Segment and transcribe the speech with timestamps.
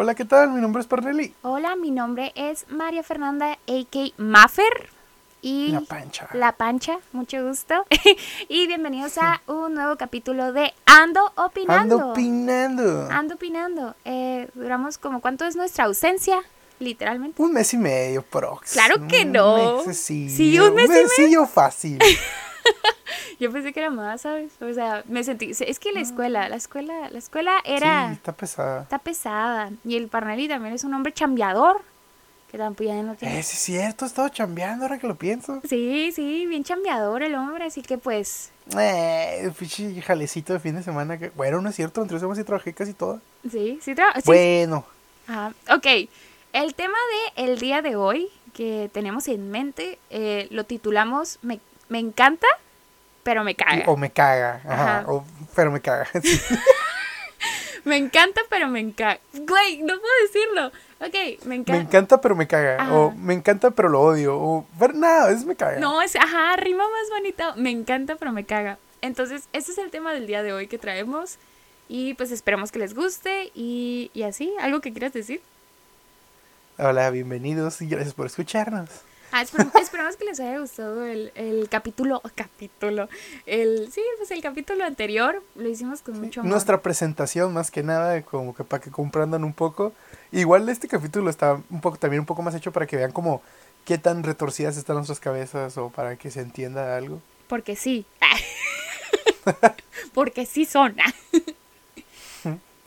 [0.00, 0.52] Hola, ¿qué tal?
[0.52, 1.34] Mi nombre es Parnelli.
[1.42, 3.98] Hola, mi nombre es María Fernanda, a.k.
[4.16, 4.90] Maffer.
[5.42, 6.28] Y La Pancha.
[6.34, 7.84] La Pancha, mucho gusto.
[8.48, 11.96] y bienvenidos a un nuevo capítulo de Ando Opinando.
[11.96, 13.08] Ando opinando.
[13.10, 13.96] Ando Opinando.
[14.04, 16.42] Eh, duramos como, ¿cuánto es nuestra ausencia?
[16.78, 17.42] Literalmente.
[17.42, 18.74] Un mes y medio, prox.
[18.74, 19.78] Claro que no.
[19.80, 20.30] Un mesecillo.
[20.30, 21.02] Sí, un mes y medio.
[21.02, 21.98] mesecillo fácil.
[23.40, 24.52] Yo pensé que era más, ¿sabes?
[24.60, 25.52] O sea, me sentí...
[25.58, 28.08] Es que la escuela, la escuela, la escuela era...
[28.08, 28.82] Sí, está pesada.
[28.82, 29.70] Está pesada.
[29.84, 31.80] Y el Parnelli también es un hombre chambeador.
[32.50, 33.36] Que tampoco ya no tiene...
[33.36, 35.60] Eh, es cierto, he estado chambeando ahora que lo pienso.
[35.68, 38.50] Sí, sí, bien chambeador el hombre, así que pues...
[38.76, 41.18] Eh, pinche jalecito de fin de semana.
[41.18, 41.28] Que...
[41.30, 43.20] Bueno, no es cierto, entre semanas sí trabajé casi toda.
[43.50, 44.84] Sí, sí, tra- sí, Bueno,
[45.26, 45.52] Ajá.
[45.74, 45.86] Ok,
[46.54, 46.96] el tema
[47.36, 52.46] de el día de hoy que tenemos en mente eh, lo titulamos me, me encanta,
[53.28, 53.84] pero me caga.
[53.86, 54.62] o me caga.
[54.64, 54.98] Ajá.
[55.00, 55.04] Ajá.
[55.06, 55.22] O,
[55.54, 56.08] pero me caga.
[56.22, 56.40] sí.
[57.84, 59.20] Me encanta, pero me encaga.
[59.32, 60.66] Güey, no puedo decirlo.
[61.00, 61.80] Ok, me me encanta.
[61.80, 62.76] encanta, pero me caga.
[62.82, 62.92] Ajá.
[62.92, 64.36] O me encanta, pero lo odio.
[64.36, 65.78] O, pero nada, es me caga.
[65.78, 67.54] No, es, ajá, rima más bonita.
[67.56, 68.78] Me encanta, pero me caga.
[69.00, 71.38] Entonces, ese es el tema del día de hoy que traemos.
[71.88, 74.52] Y pues esperamos que les guste y, y así.
[74.60, 75.40] ¿Algo que quieras decir?
[76.78, 78.90] Hola, bienvenidos y gracias por escucharnos.
[79.32, 83.08] Ah, esperamos, esperamos que les haya gustado el, el capítulo, capítulo,
[83.46, 86.50] el, sí, pues el capítulo anterior, lo hicimos con mucho amor.
[86.50, 89.92] Nuestra presentación, más que nada, como que para que comprendan un poco.
[90.32, 93.42] Igual este capítulo está un poco, también un poco más hecho para que vean como
[93.84, 97.20] qué tan retorcidas están nuestras cabezas o para que se entienda algo.
[97.48, 98.04] Porque sí.
[100.12, 100.96] Porque sí son.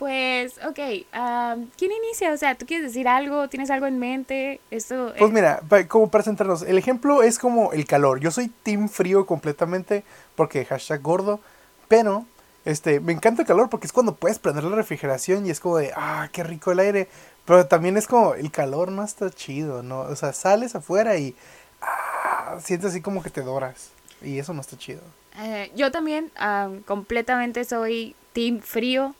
[0.01, 0.79] Pues, ok,
[1.11, 2.33] am, ¿quién inicia?
[2.33, 3.47] O sea, ¿tú quieres decir algo?
[3.49, 4.59] ¿Tienes algo en mente?
[4.71, 8.19] Esto, Pues eh, mira, como para centrarnos, el ejemplo es como el calor.
[8.19, 10.03] Yo soy team frío completamente
[10.35, 11.39] porque hashtag gordo,
[11.87, 12.25] pero
[12.65, 15.77] este, me encanta el calor porque es cuando puedes prender la refrigeración y es como
[15.77, 17.07] de, ah, qué rico el aire.
[17.45, 19.99] Pero también es como, el calor no está chido, ¿no?
[19.99, 21.35] O sea, sales afuera y
[21.79, 23.91] ah, sientes así como que te doras.
[24.23, 25.01] Y eso no está chido.
[25.37, 29.13] Eh, yo también am, completamente soy team frío.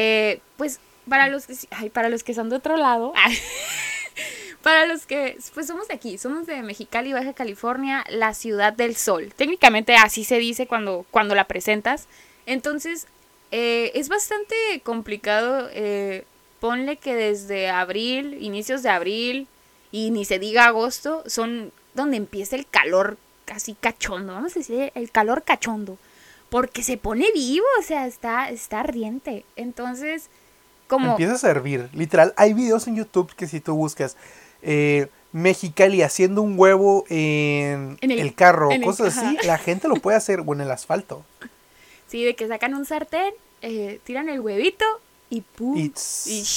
[0.00, 0.78] Eh, pues
[1.08, 3.12] para los que ay, para los que son de otro lado,
[4.62, 8.94] para los que pues somos de aquí, somos de Mexicali, Baja California, la ciudad del
[8.94, 9.32] sol.
[9.34, 12.06] Técnicamente así se dice cuando cuando la presentas.
[12.46, 13.08] Entonces
[13.50, 14.54] eh, es bastante
[14.84, 15.68] complicado.
[15.72, 16.24] eh,
[16.60, 19.48] ponle que desde abril, inicios de abril
[19.90, 24.92] y ni se diga agosto, son donde empieza el calor casi cachondo, vamos a decir
[24.94, 25.98] el calor cachondo,
[26.50, 29.44] porque se pone vivo, o sea, está, está ardiente.
[29.56, 30.28] Entonces,
[30.86, 31.10] como...
[31.10, 31.88] Empiezas a hervir.
[31.92, 34.16] Literal, hay videos en YouTube que si tú buscas
[34.62, 39.46] eh, Mexicali haciendo un huevo en, En el- el, carro, en el- cosas así, ajá.
[39.46, 41.24] la gente lo puede hacer o en el asfalto.
[42.08, 44.86] Sí, de que sacan un sartén, eh, tiran el huevito
[45.28, 45.76] y ¡pum!
[45.76, 45.92] Y.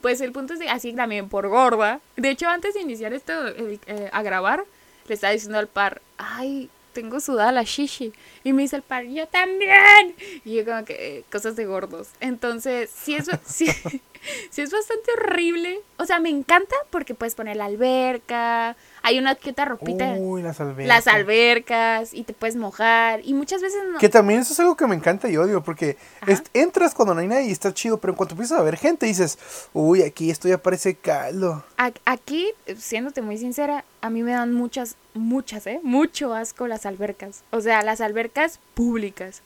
[0.00, 2.00] Pues el punto es de- así también por gorda.
[2.16, 4.64] De hecho, antes de iniciar esto eh, a grabar,
[5.06, 8.12] le estaba diciendo al par, ay, tengo sudada la shishi.
[8.44, 10.14] Y me dice el par, yo también.
[10.44, 12.08] Y yo como que eh, cosas de gordos.
[12.20, 13.66] Entonces, sí es, sí,
[14.50, 15.80] sí es bastante horrible.
[15.98, 20.42] O sea, me encanta porque puedes poner la alberca, hay una que otra ropita, Uy,
[20.42, 20.86] las albercas.
[20.86, 23.20] las albercas, y te puedes mojar.
[23.24, 23.98] Y muchas veces no.
[23.98, 25.96] Que también eso es algo que me encanta y odio, porque
[26.26, 28.76] es- entras cuando no hay nadie y está chido, pero en cuanto empiezas a ver
[28.76, 29.38] gente dices,
[29.72, 31.64] uy, aquí esto ya parece caldo.
[32.04, 32.48] Aquí,
[32.78, 35.80] siéndote muy sincera, a mí me dan muchas, muchas, ¿eh?
[35.82, 37.42] Mucho asco las albercas.
[37.50, 39.42] O sea, las albercas públicas.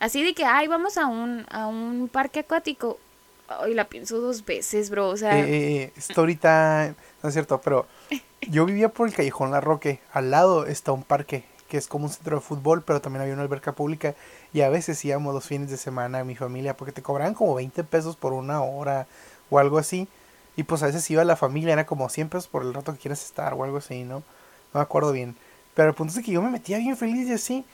[0.00, 2.98] Así de que, ay, vamos a un, a un parque acuático.
[3.48, 5.08] Ay, la pienso dos veces, bro.
[5.08, 7.86] O sea, Eh, eh, story time, no es cierto, pero
[8.48, 12.04] yo vivía por el Callejón La Roque, al lado está un parque, que es como
[12.04, 14.14] un centro de fútbol, pero también había una alberca pública,
[14.52, 17.54] y a veces íbamos los fines de semana a mi familia, porque te cobraban como
[17.54, 19.06] 20 pesos por una hora,
[19.50, 20.08] o algo así,
[20.56, 22.98] y pues a veces iba la familia, era como 100 pesos por el rato que
[22.98, 24.16] quieras estar, o algo así, ¿no?
[24.18, 24.24] No
[24.74, 25.36] me acuerdo bien,
[25.74, 27.64] pero el punto es que yo me metía bien feliz y así,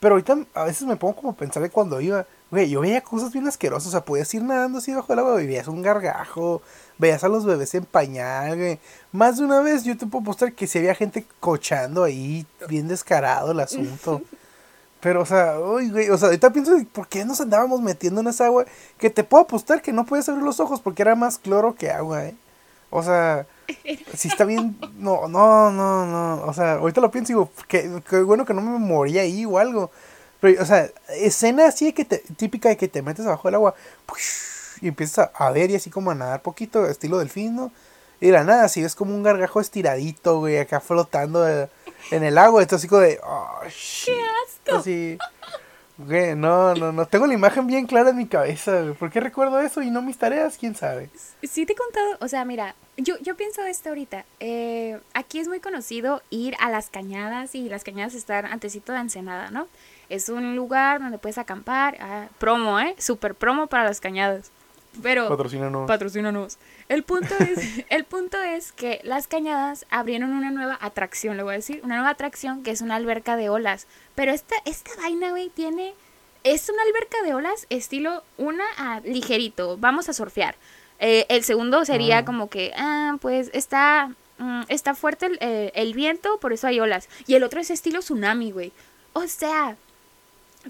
[0.00, 3.00] pero ahorita a veces me pongo como a pensar de cuando iba, güey, yo veía
[3.00, 5.82] cosas bien asquerosas, o sea, podías ir nadando así bajo el agua y veías un
[5.82, 6.62] gargajo,
[6.98, 8.78] veías a los bebés en pañal, güey.
[9.12, 12.88] Más de una vez yo te puedo mostrar que si había gente cochando ahí, bien
[12.88, 14.22] descarado el asunto.
[15.00, 18.28] Pero, o sea, uy, güey, o sea, ahorita pienso, ¿por qué nos andábamos metiendo en
[18.28, 18.64] esa agua?
[18.96, 21.90] Que te puedo apostar que no puedes abrir los ojos porque era más cloro que
[21.90, 22.34] agua, ¿eh?
[22.88, 23.46] O sea,
[24.14, 27.90] si está bien, no, no, no, no, o sea, ahorita lo pienso y digo, qué,
[28.08, 29.90] qué bueno que no me moría ahí o algo.
[30.40, 33.56] Pero, o sea, escena así de que te, típica de que te metes abajo del
[33.56, 33.74] agua
[34.80, 37.72] y empiezas a, ver y así como a nadar poquito, estilo delfín, ¿no?
[38.20, 41.68] Y de la nada, si ves como un gargajo estiradito, güey, acá flotando eh,
[42.10, 44.14] en el agua, esto así como de, oh, shit.
[44.46, 44.76] asco!
[44.78, 45.18] Así.
[45.96, 47.06] Güey, no, no, no.
[47.06, 48.94] Tengo la imagen bien clara en mi cabeza, güey.
[48.94, 50.58] ¿Por qué recuerdo eso y no mis tareas?
[50.58, 51.08] ¿Quién sabe?
[51.42, 54.24] Sí te he contado, o sea, mira, yo, yo pienso esto ahorita.
[54.40, 58.98] Eh, aquí es muy conocido ir a las cañadas y las cañadas están antecito de
[58.98, 59.68] Ensenada, ¿no?
[60.08, 61.96] Es un lugar donde puedes acampar.
[62.00, 62.96] Ah, promo, ¿eh?
[62.98, 64.50] Super promo para las cañadas.
[65.00, 65.28] Pero...
[65.28, 65.86] Patrocínanos.
[65.86, 66.58] Patrocínanos.
[66.88, 67.58] El punto es,
[67.90, 71.96] el punto es que las cañadas abrieron una nueva atracción, le voy a decir, una
[71.96, 73.86] nueva atracción que es una alberca de olas.
[74.14, 75.94] Pero esta, esta vaina, güey, tiene,
[76.42, 80.56] es una alberca de olas estilo una a ligerito, vamos a surfear.
[81.00, 82.24] Eh, el segundo sería Ah.
[82.24, 86.80] como que, ah, pues está, mm, está fuerte el, eh, el viento, por eso hay
[86.80, 87.08] olas.
[87.26, 88.72] Y el otro es estilo tsunami, güey.
[89.12, 89.76] O sea,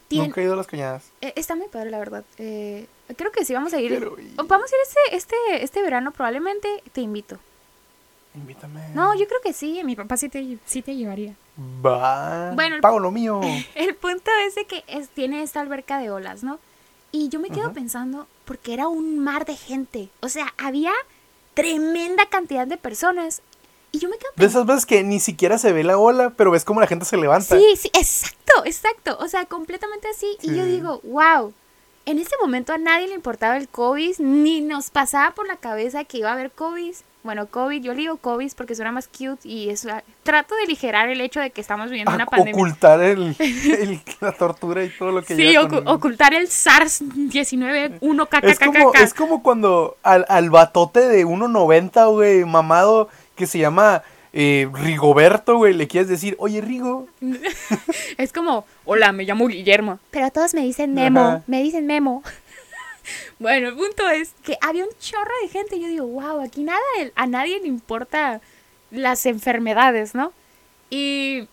[0.09, 1.05] tiene, Nunca he ido a las cañadas.
[1.21, 2.25] eh, está muy padre, la verdad.
[2.39, 3.93] Eh, creo que sí vamos a ir.
[4.37, 7.39] Vamos a ir este, este, este verano, probablemente te invito.
[8.35, 8.89] Invítame.
[8.95, 11.35] No, yo creo que sí, mi papá sí te, sí te llevaría.
[11.85, 12.51] Va.
[12.55, 13.41] Bueno, el- Pago lo mío.
[13.77, 16.59] El punto es de que es, tiene esta alberca de olas, ¿no?
[17.13, 20.09] Y yo me quedo pensando, porque era un mar de gente.
[20.19, 20.91] O sea, había
[21.55, 23.41] tremenda cantidad de personas.
[23.93, 24.63] Y yo me quedo De pensando.
[24.63, 27.17] esas veces que ni siquiera se ve la ola, pero ves cómo la gente se
[27.17, 27.57] levanta.
[27.57, 29.17] Sí, sí, exacto, exacto.
[29.21, 30.37] O sea, completamente así.
[30.43, 31.55] Y yo digo, wow.
[32.07, 36.05] En ese momento a nadie le importaba el COVID, ni nos pasaba por la cabeza
[36.05, 36.95] que iba a haber COVID.
[37.23, 39.89] Bueno, COVID, yo le digo COVID porque suena más cute y eso.
[40.25, 42.53] Trato de aligerar el hecho de que estamos viviendo A- una pandemia.
[42.55, 46.49] ocultar el, el- la tortura y todo lo que Sí, lleva ocu- con- ocultar el
[46.49, 53.47] SARS-19 1 Es como, es como cuando al, al batote de 1.90, güey, mamado, que
[53.47, 54.03] se llama
[54.37, 57.07] eh, Rigoberto, güey, le quieres decir, oye, Rigo.
[58.19, 60.01] Es como, hola, me llamo Guillermo.
[60.11, 61.43] Pero todos me dicen Memo, Ajá.
[61.47, 62.25] me dicen Memo.
[63.39, 65.77] bueno, el punto es que había un chorro de gente.
[65.77, 66.81] y Yo digo, wow, aquí nada,
[67.15, 68.41] a nadie le importa
[68.91, 70.33] las enfermedades, ¿no?
[70.91, 71.47] Y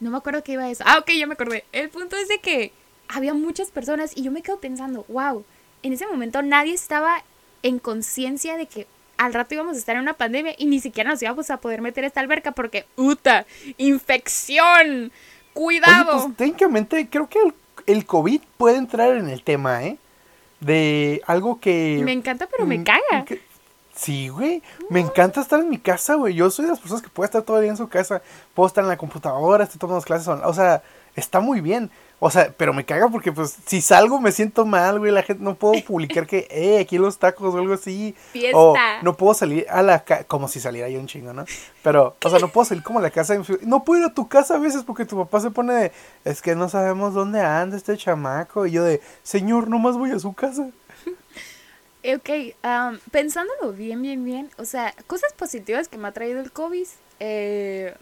[0.00, 0.82] no me acuerdo qué iba a eso.
[0.86, 1.64] Ah, ok, ya me acordé.
[1.72, 2.72] El punto es de que
[3.08, 5.44] había muchas personas y yo me quedo pensando, wow,
[5.82, 7.22] en ese momento nadie estaba
[7.62, 8.86] en conciencia de que
[9.20, 11.82] al rato íbamos a estar en una pandemia y ni siquiera nos íbamos a poder
[11.82, 13.44] meter a esta alberca porque, ¡uta!
[13.76, 14.88] ¡Infección!
[14.88, 15.10] Oye,
[15.52, 16.24] ¡Cuidado!
[16.26, 17.54] pues técnicamente creo que el,
[17.86, 19.98] el COVID puede entrar en el tema, ¿eh?
[20.60, 22.00] De algo que...
[22.04, 23.24] me encanta, pero me Mm, caga.
[23.26, 23.40] que-
[24.00, 24.62] Sí, güey.
[24.88, 26.32] Me encanta estar en mi casa, güey.
[26.32, 28.22] Yo soy de las personas que puede estar todo el día en su casa.
[28.54, 30.46] Puedo estar en la computadora, estoy tomando las clases online.
[30.46, 30.82] O sea,
[31.16, 31.90] está muy bien.
[32.18, 35.12] O sea, pero me caga porque, pues, si salgo me siento mal, güey.
[35.12, 38.14] La gente no puedo publicar que, eh, aquí los tacos o algo así.
[38.32, 38.56] Fiesta.
[38.56, 41.44] O no puedo salir a la casa, como si saliera yo un chingo, ¿no?
[41.82, 43.34] Pero, o sea, no puedo salir como a la casa.
[43.34, 45.92] de No puedo ir a tu casa a veces porque tu papá se pone de,
[46.24, 48.64] es que no sabemos dónde anda este chamaco.
[48.64, 50.70] Y yo de, señor, nomás voy a su casa.
[52.02, 56.40] Eh, Ok, am, pensándolo bien, bien, bien, o sea, cosas positivas que me ha traído
[56.40, 56.86] el COVID
[57.20, 57.94] eh,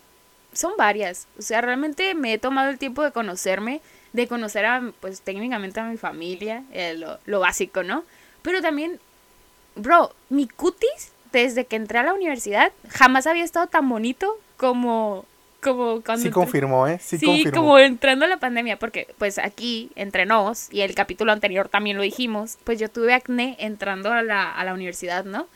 [0.53, 1.27] son varias.
[1.39, 3.81] O sea, realmente me he tomado el tiempo de conocerme,
[4.13, 8.05] de conocer a, pues técnicamente a mi familia, eh, lo, lo básico, ¿no?
[8.43, 9.01] Pero también,
[9.75, 15.27] bro, mi cutis, desde que entré a la universidad, jamás había estado tan bonito como,
[15.77, 16.23] como cuando...
[16.23, 16.99] Sí confirmó, ¿eh?
[17.03, 17.53] Sí, Sí, confirmó.
[17.61, 21.97] como entrando a la pandemia, porque pues aquí entre nos, y el capítulo anterior también
[21.97, 25.47] lo dijimos, pues yo tuve acné entrando a la, a la universidad, ¿no?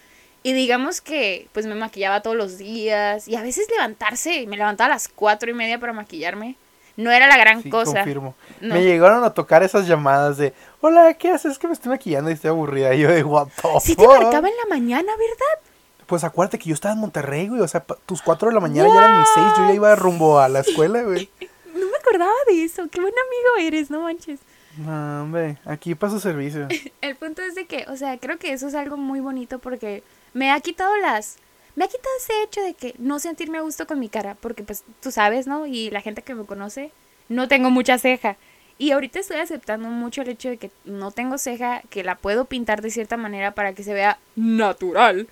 [0.45, 4.87] Y digamos que pues me maquillaba todos los días y a veces levantarse, me levantaba
[4.87, 6.57] a las cuatro y media para maquillarme,
[6.97, 7.93] no era la gran Sí, cosa.
[8.01, 8.35] confirmo.
[8.61, 8.75] No.
[8.75, 11.53] Me llegaron a tocar esas llamadas de, hola, ¿qué haces?
[11.53, 12.93] Es que me estoy maquillando y estoy aburrida.
[12.95, 14.21] Y yo de, what the Sí te fuck?".
[14.21, 15.72] marcaba en la mañana, ¿verdad?
[16.13, 17.63] Pues acuérdate que yo estaba en Monterrey, güey.
[17.63, 19.47] O sea, tus 4 de la mañana ya eran mis 6.
[19.57, 21.31] Yo ya iba rumbo a la escuela, güey.
[21.75, 24.41] No me acordaba de eso, qué buen amigo eres, no manches.
[24.77, 26.69] No, hombre, aquí paso servicio.
[27.01, 30.03] El punto es de que, o sea, creo que eso es algo muy bonito porque
[30.35, 31.39] me ha quitado las...
[31.77, 34.63] Me ha quitado ese hecho de que no sentirme a gusto con mi cara, porque
[34.65, 35.65] pues tú sabes, ¿no?
[35.65, 36.93] Y la gente que me conoce,
[37.31, 38.37] no tengo mucha ceja.
[38.77, 42.45] Y ahorita estoy aceptando mucho el hecho de que no tengo ceja, que la puedo
[42.45, 45.27] pintar de cierta manera para que se vea natural.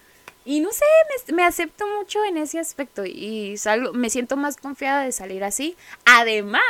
[0.45, 0.85] Y no sé,
[1.29, 5.45] me, me acepto mucho en ese aspecto y salgo, me siento más confiada de salir
[5.45, 5.77] así.
[6.07, 6.63] Además,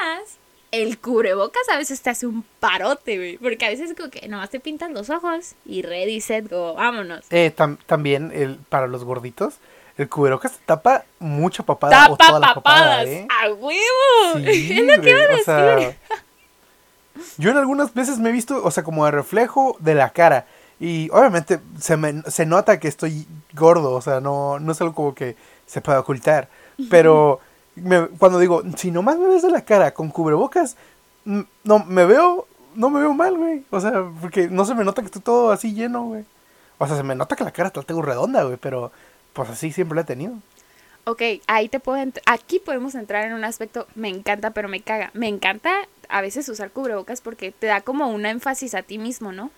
[0.72, 3.38] el cubrebocas a veces te hace un parote, güey.
[3.38, 7.24] Porque a veces como que nomás te pintas los ojos y ready, set, go, vámonos.
[7.30, 9.54] Eh, tam- también, el, para los gorditos,
[9.96, 13.06] el cubrebocas te tapa mucha papada o ¡Tapa toda la papada, papadas!
[13.06, 13.26] ¿eh?
[13.30, 14.50] ¡A huevo!
[14.52, 15.94] Sí, es lo que iba a o sea, decir.
[17.38, 20.46] yo en algunas veces me he visto, o sea, como de reflejo de la cara.
[20.80, 24.94] Y obviamente se, me, se nota que estoy gordo, o sea, no, no es algo
[24.94, 26.48] como que se pueda ocultar.
[26.88, 27.40] Pero
[27.76, 30.76] me- cuando digo, si nomás me ves de la cara con cubrebocas,
[31.26, 33.62] mm, no, me veo, no me veo mal, güey.
[33.70, 36.24] O sea, porque no se me nota que estoy todo así lleno, güey.
[36.78, 38.90] O sea, se me nota que la cara la tengo redonda, güey, pero
[39.34, 40.34] pues así siempre la he tenido.
[41.04, 45.10] Ok, ahí te puedo aquí podemos entrar en un aspecto, me encanta, pero me caga.
[45.12, 45.70] Me encanta
[46.08, 49.50] a veces usar cubrebocas porque te da como un énfasis a ti mismo, ¿no?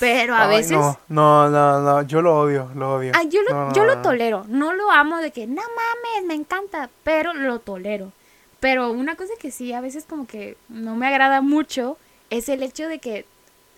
[0.00, 3.12] Pero a Ay, veces No, no, no, no, yo lo odio, lo odio.
[3.14, 6.26] Ah, yo lo, No, yo no, lo tolero, no lo amo de que no mames,
[6.26, 8.12] me encanta, pero lo tolero.
[8.60, 11.98] Pero una cosa que sí, a veces como que no me agrada mucho
[12.30, 13.24] es el hecho de que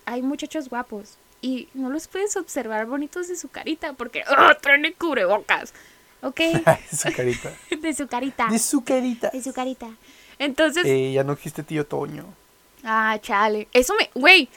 [0.05, 4.93] hay muchachos guapos y no los puedes observar bonitos de su carita porque ¡oh, traen
[4.97, 5.73] cubrebocas!
[6.21, 6.39] ¿Ok?
[6.65, 7.51] Ay, su carita.
[7.81, 8.47] de su carita.
[8.49, 9.29] De su carita.
[9.31, 9.87] De su carita.
[10.37, 12.25] Entonces, Eh, ya no existe tío Toño.
[12.83, 13.67] ah, chale.
[13.73, 14.49] Eso me, güey,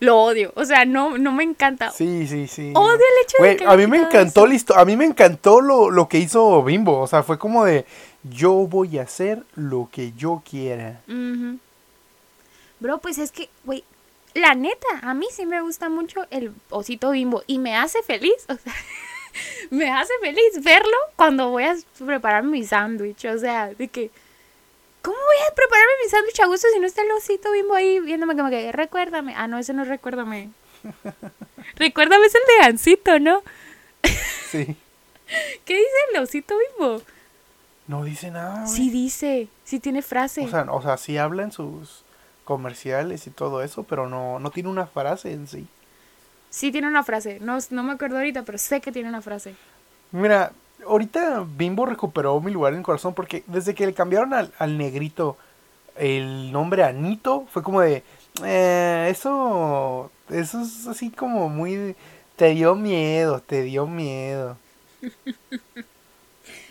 [0.00, 0.52] lo odio.
[0.56, 1.90] O sea, no, no me encanta.
[1.90, 2.72] Sí, sí, sí.
[2.74, 5.90] Odio el hecho de que a mí me encantó histo- a mí me encantó lo,
[5.90, 7.84] lo que hizo Bimbo, o sea, fue como de
[8.24, 11.00] yo voy a hacer lo que yo quiera.
[11.08, 11.58] Ujú.
[12.80, 13.84] Bro, pues es que, güey,
[14.34, 18.44] la neta, a mí sí me gusta mucho el osito bimbo y me hace feliz,
[18.48, 18.72] o sea,
[19.70, 24.10] me hace feliz verlo cuando voy a preparar mi sándwich, o sea, de que,
[25.02, 28.00] ¿cómo voy a prepararme mi sándwich a gusto si no está el osito bimbo ahí
[28.00, 29.34] viéndome como que, recuérdame?
[29.36, 30.50] Ah, no, ese no es recuérdame.
[31.76, 33.42] recuérdame es el de Gansito, ¿no?
[34.50, 34.76] Sí.
[35.64, 37.02] ¿Qué dice el osito bimbo?
[37.86, 38.76] No dice nada, güey.
[38.76, 40.42] Sí dice, sí tiene frase.
[40.42, 42.04] O sea, o sea, sí habla en sus
[42.44, 45.66] comerciales y todo eso, pero no, no tiene una frase en sí.
[46.50, 49.54] Sí tiene una frase, no, no me acuerdo ahorita, pero sé que tiene una frase.
[50.10, 50.52] Mira,
[50.86, 54.78] ahorita Bimbo recuperó mi lugar en el corazón porque desde que le cambiaron al, al
[54.78, 55.36] negrito
[55.96, 58.02] el nombre a Nito, fue como de,
[58.44, 61.94] eh, eso, eso es así como muy,
[62.36, 64.56] te dio miedo, te dio miedo.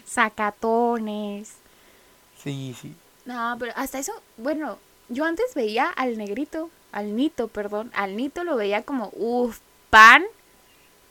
[0.05, 1.53] Sacatones.
[2.43, 2.95] Sí, sí.
[3.25, 8.43] No, pero hasta eso, bueno, yo antes veía al negrito, al nito, perdón, al nito
[8.43, 9.59] lo veía como, uff,
[9.91, 10.23] pan,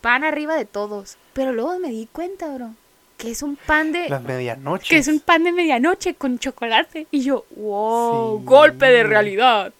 [0.00, 1.16] pan arriba de todos.
[1.34, 2.74] Pero luego me di cuenta, bro,
[3.18, 4.88] que es un pan de, Las medianoches.
[4.88, 7.06] que es un pan de medianoche con chocolate.
[7.10, 8.44] Y yo, wow, Sí.
[8.46, 9.72] golpe de realidad.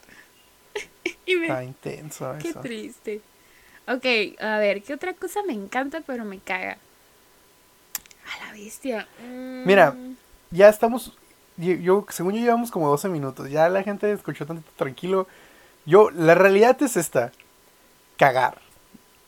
[1.25, 2.59] y me, Está intenso qué eso.
[2.59, 3.21] triste.
[3.87, 4.05] Ok,
[4.39, 6.77] a ver, ¿qué otra cosa me encanta pero me caga?
[8.31, 9.07] A la bestia.
[9.25, 9.95] Mm, Mira,
[10.51, 11.17] ya estamos,
[11.57, 15.27] yo, yo- según yo llevamos como 12 minutos, ya la gente escuchó tantito tranquilo.
[15.85, 17.31] Yo, la realidad es esta,
[18.17, 18.59] cagar,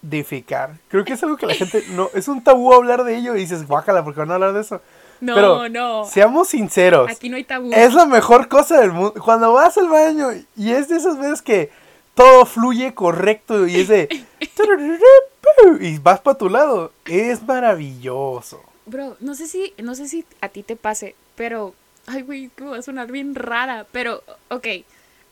[0.01, 0.77] defecar.
[0.88, 3.41] Creo que es algo que la gente, no, es un tabú hablar de ello y
[3.41, 4.81] dices, guácala, porque van a hablar de eso.
[5.20, 6.05] No, pero no.
[6.05, 7.72] Seamos sinceros, Aquí no hay tabú.
[7.72, 9.13] es la mejor cosa del mundo.
[9.24, 11.70] Cuando vas al baño y es de esas veces que
[12.15, 14.10] todo fluye correcto y es de...
[15.79, 18.62] y vas para tu lado, es maravilloso.
[18.86, 21.74] Bro, no sé si, no sé si a ti te pase, pero,
[22.08, 24.67] ay, güey, que va a sonar bien rara, pero, ok,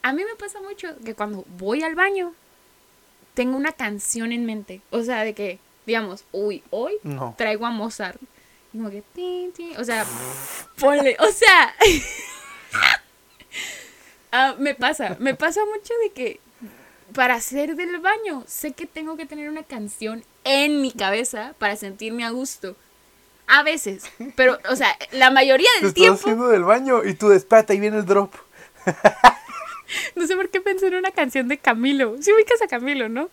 [0.01, 2.33] a mí me pasa mucho que cuando voy al baño,
[3.33, 7.35] tengo una canción en mente, o sea, de que, digamos, uy, hoy No.
[7.37, 8.19] traigo a Mozart,
[8.73, 10.05] y como que, tin, tin, o sea,
[10.79, 11.73] ponle, o sea,
[14.31, 16.39] ah, me pasa, me pasa mucho de que
[17.13, 21.75] para hacer del baño, sé que tengo que tener una canción en mi cabeza para
[21.75, 22.75] sentirme a gusto.
[23.47, 24.03] A veces,
[24.35, 27.73] pero, o sea, la mayoría Te del estás tiempo, haciendo del baño y tú espérate,
[27.73, 28.35] ahí viene el drop.
[30.15, 32.15] no sé por qué pensé en una canción de Camilo.
[32.21, 33.29] Sí ubicas a Camilo, ¿no?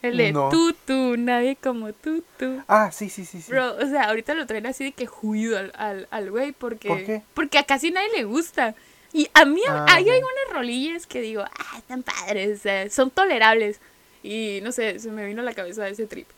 [0.00, 0.48] El de No.
[0.48, 2.62] tú, tú, nadie como tú, tú.
[2.68, 3.50] Ah, sí, sí, sí, sí.
[3.50, 6.86] Bro, o sea, ahorita lo traen así de que juido al, al, al güey porque...
[6.88, 7.22] ¿Por qué?
[7.34, 8.74] Porque a casi nadie le gusta.
[9.12, 10.10] Y a mí Ah, hay ok.
[10.10, 12.60] algunas rolillas que digo, ah, están padres,
[12.92, 13.80] son tolerables.
[14.22, 16.28] Y no sé, se me vino a la cabeza ese trip.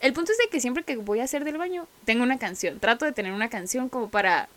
[0.00, 2.78] El punto es de que siempre que voy a hacer del baño, tengo una canción.
[2.78, 4.48] Trato de tener una canción como para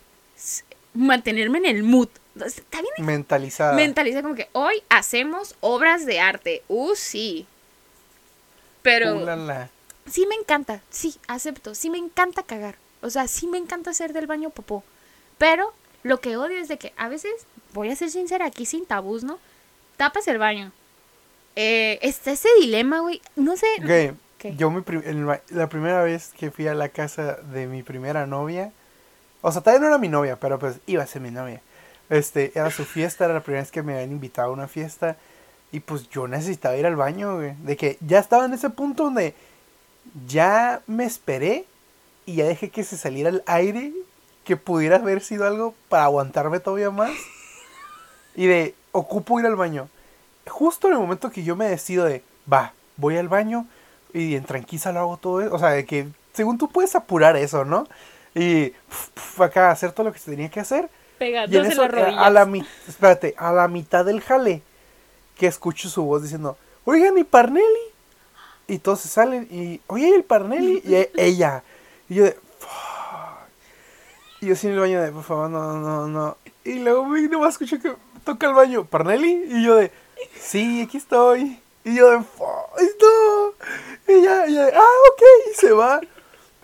[0.94, 2.08] mantenerme en el mood.
[2.34, 3.74] Está bien Mentalizada.
[3.74, 6.62] mentaliza como que hoy hacemos obras de arte.
[6.68, 7.46] Uh, sí.
[8.82, 9.68] Pero Ulala.
[10.10, 12.76] sí me encanta, sí, acepto, sí me encanta cagar.
[13.00, 14.82] O sea, sí me encanta hacer del baño popó.
[15.38, 15.72] Pero
[16.02, 17.32] lo que odio es de que a veces,
[17.74, 19.38] voy a ser sincera aquí sin tabús, ¿no?
[19.96, 20.72] Tapas el baño.
[21.54, 23.20] Eh, está ese dilema, güey.
[23.36, 23.66] No sé.
[24.56, 27.82] Yo mi pri- el ba- la primera vez que fui a la casa de mi
[27.84, 28.72] primera novia,
[29.40, 31.60] o sea, todavía no era mi novia, pero pues iba a ser mi novia.
[32.12, 35.16] Este, era su fiesta, era la primera vez que me habían invitado a una fiesta
[35.72, 39.04] y pues yo necesitaba ir al baño, güey, de que ya estaba en ese punto
[39.04, 39.34] donde
[40.26, 41.64] ya me esperé
[42.26, 43.94] y ya dejé que se saliera el aire
[44.44, 47.12] que pudiera haber sido algo para aguantarme todavía más
[48.36, 49.88] y de ocupo ir al baño.
[50.46, 53.66] Justo en el momento que yo me decido de, va, voy al baño
[54.12, 57.38] y en tranquila lo hago todo eso, o sea, de que según tú puedes apurar
[57.38, 57.88] eso, ¿no?
[58.34, 58.74] Y
[59.38, 60.90] acá hacer todo lo que tenía que hacer.
[61.22, 62.22] Y en Pegándose eso, las rodillas.
[62.22, 62.48] a la
[62.88, 64.62] espérate, a la mitad del jale,
[65.38, 67.92] que escucho su voz diciendo, oigan, ¿y Parnelli?
[68.68, 70.82] Y todos se salen y, oye, ¿el Parnelli?
[70.84, 71.62] Y e- ella.
[72.08, 72.36] Y yo de.
[74.40, 76.36] Y yo en el baño de, por favor, no, no, no.
[76.64, 79.44] Y luego me nomás escuché que toca el baño, Parnelli.
[79.48, 79.92] Y yo de,
[80.40, 81.60] sí, aquí estoy.
[81.84, 83.54] Y yo de, no.
[84.08, 85.22] Y ya, y ya, de, ah, ok.
[85.50, 86.00] Y se va.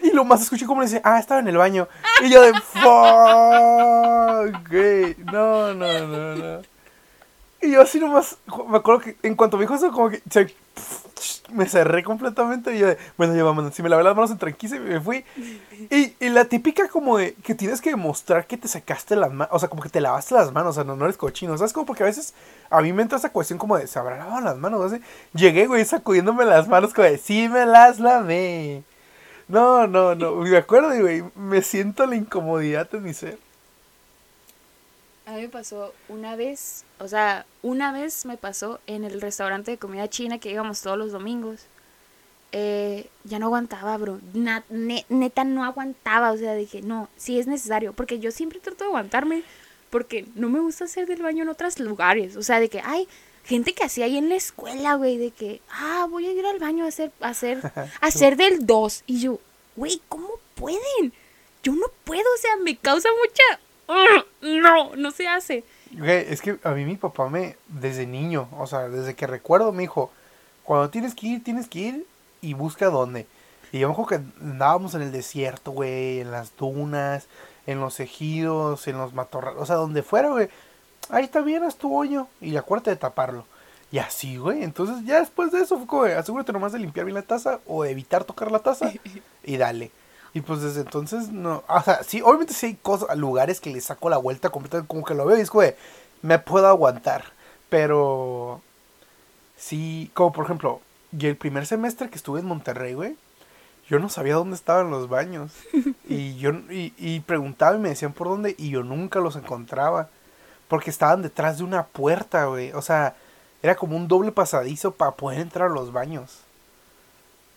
[0.00, 1.88] Y lo más escuché como le dice, ah, estaba en el baño.
[2.23, 2.85] Y yo de, fuck,
[4.71, 5.17] güey.
[5.33, 6.62] No, no, no, no.
[7.61, 8.37] Y yo así nomás,
[8.69, 10.55] me acuerdo que en cuanto me dijo eso, como que se,
[11.52, 14.38] me cerré completamente y yo de, bueno, ya vamos, si me lavé las manos en
[14.38, 15.25] tranquila y me fui.
[15.90, 19.52] Y, y, la típica como de que tienes que demostrar que te sacaste las manos,
[19.52, 21.73] o sea, como que te lavaste las manos, o sea, no, no eres cochino, ¿sabes?
[21.73, 22.35] Como porque a veces
[22.71, 24.93] a mí me entra esa cuestión como de, ¿se habrá lavado las manos?
[24.93, 25.00] ¿sí?
[25.35, 28.85] Llegué, güey, sacudiéndome las manos como de, sí me las lavé.
[29.49, 33.38] No, no, no, me acuerdo, güey, me siento la incomodidad de mi ser.
[35.25, 39.71] A mí me pasó una vez, o sea, una vez me pasó en el restaurante
[39.71, 41.67] de comida china que íbamos todos los domingos.
[42.52, 44.21] Eh, ya no aguantaba, bro.
[44.33, 46.33] neta no aguantaba.
[46.33, 47.93] O sea, dije, no, sí es necesario.
[47.93, 49.43] Porque yo siempre trato de aguantarme.
[49.90, 52.37] Porque no me gusta hacer del baño en otros lugares.
[52.37, 53.09] O sea, de que, hay
[53.49, 55.17] gente que hacía ahí en la escuela, güey.
[55.17, 58.67] De que, ah, voy a ir al baño a hacer, a hacer, a hacer del
[58.67, 59.05] 2.
[59.07, 59.40] Y yo,
[59.75, 61.12] güey, ¿cómo pueden?
[61.62, 63.61] Yo no puedo, o sea, me causa mucha
[64.43, 65.64] no, no se hace.
[66.05, 69.83] es que a mí mi papá me, desde niño, o sea, desde que recuerdo, me
[69.83, 70.11] dijo,
[70.64, 72.07] cuando tienes que ir, tienes que ir
[72.43, 73.26] y busca dónde.
[73.73, 77.28] Y yo me acuerdo que andábamos en el desierto, güey, en las dunas,
[77.67, 80.49] en los ejidos, en los matorrales, o sea, donde fuera, güey.
[81.11, 83.45] Ahí está bien, haz tu hoyo y acuérdate de taparlo.
[83.91, 84.62] Y así, güey.
[84.62, 87.85] Entonces, ya después de eso, fue como, asegúrate nomás de limpiar bien la taza o
[87.85, 88.93] evitar tocar la taza
[89.45, 89.91] y dale.
[90.35, 91.65] Y pues desde entonces no.
[91.69, 95.05] O sea, sí, obviamente sí hay cosas, lugares que le saco la vuelta completamente, como
[95.05, 95.75] que lo veo y es güey,
[96.23, 97.25] me puedo aguantar.
[97.69, 98.61] Pero.
[99.57, 100.81] Sí, como por ejemplo,
[101.19, 103.17] y el primer semestre que estuve en Monterrey, güey,
[103.88, 105.53] yo no sabía dónde estaban los baños.
[106.09, 110.11] y yo y, y preguntaba y me decían por dónde y yo nunca los encontraba.
[110.69, 112.73] Porque estaban detrás de una puerta, güey.
[112.73, 113.17] O sea,
[113.63, 116.41] era como un doble pasadizo para poder entrar a los baños.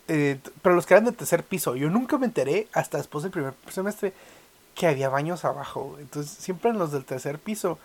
[0.07, 3.31] Eh, pero los que eran de tercer piso, yo nunca me enteré hasta después del
[3.31, 4.13] primer semestre
[4.75, 5.97] que había baños abajo.
[5.99, 7.77] Entonces, siempre en los del tercer piso,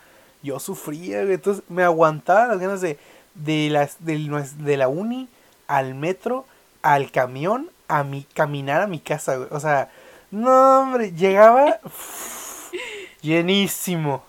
[0.43, 2.97] yo sufría, Entonces, me aguantaba las ganas de,
[3.35, 5.29] de, las, de, la uni
[5.67, 6.45] al metro,
[6.81, 9.89] al camión, a mi, caminar a mi casa, O sea,
[10.31, 11.79] no, hombre, llegaba
[13.21, 14.23] llenísimo.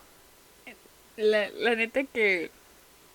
[1.18, 2.50] La, la neta que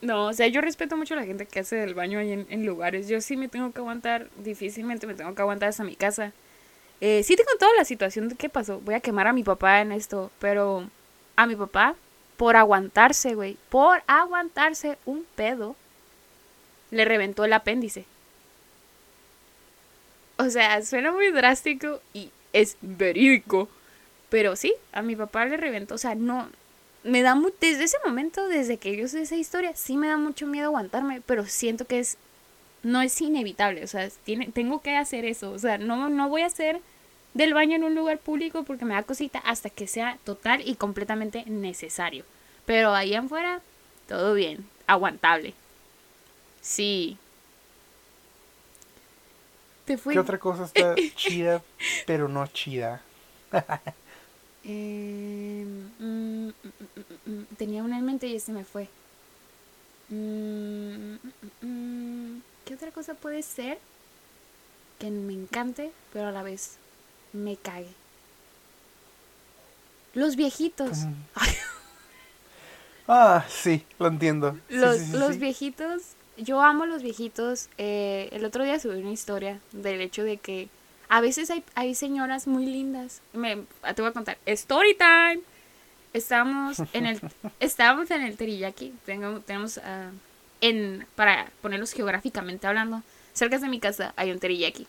[0.04, 2.66] no, o sea, yo respeto mucho a la gente que hace del baño ahí en,
[2.66, 3.08] lugares.
[3.08, 6.34] Yo sí me tengo que aguantar, difícilmente me tengo que aguantar hasta mi casa.
[7.00, 8.82] Eh, sí tengo toda la situación de qué pasó.
[8.82, 10.90] Voy a quemar a mi papá en esto, pero
[11.38, 11.96] a mi papá,
[12.36, 15.78] por aguantarse, güey, por aguantarse un pedo,
[16.92, 18.06] le reventó el apéndice.
[20.38, 23.70] O sea, suena muy drástico y es verídico.
[24.30, 25.96] Pero sí, a mi papá le reventó.
[25.96, 26.50] O sea, no,
[27.04, 30.48] me da desde ese momento, desde que yo sé esa historia, sí me da mucho
[30.48, 32.18] miedo aguantarme, pero siento que es
[32.84, 36.42] no es inevitable, o sea, tiene, tengo que hacer eso, o sea, no, no voy
[36.42, 36.82] a hacer
[37.34, 40.76] del baño en un lugar público porque me da cosita hasta que sea total y
[40.76, 42.26] completamente necesario.
[42.66, 43.62] Pero ahí afuera,
[44.08, 45.54] todo bien, aguantable.
[46.62, 47.18] Sí.
[49.86, 51.62] ¿Te ¿Qué otra cosa está chida,
[52.06, 53.02] pero no chida?
[54.66, 55.66] Eh,
[57.58, 58.88] tenía una en mente y ese me fue.
[62.66, 63.78] ¿Qué otra cosa puede ser
[65.00, 66.78] que me encante, pero a la vez
[67.34, 67.90] me cague?
[70.14, 71.00] Los viejitos.
[73.08, 74.58] ah, sí, lo entiendo.
[74.70, 76.02] Los, viejitos,
[76.38, 77.70] yo amo los viejitos.
[77.78, 80.70] Eh, el otro día subí una historia del hecho de que
[81.14, 83.22] a veces hay, hay señoras muy lindas.
[83.34, 83.58] Me,
[83.96, 84.40] te voy a contar.
[84.48, 85.42] Story time.
[86.12, 87.22] Estamos en el,
[87.60, 88.96] estábamos en el teriyaki.
[89.06, 90.10] Tengo, tenemos, uh,
[90.60, 94.88] en, para ponerlos geográficamente hablando, cerca de mi casa hay un teriyaki.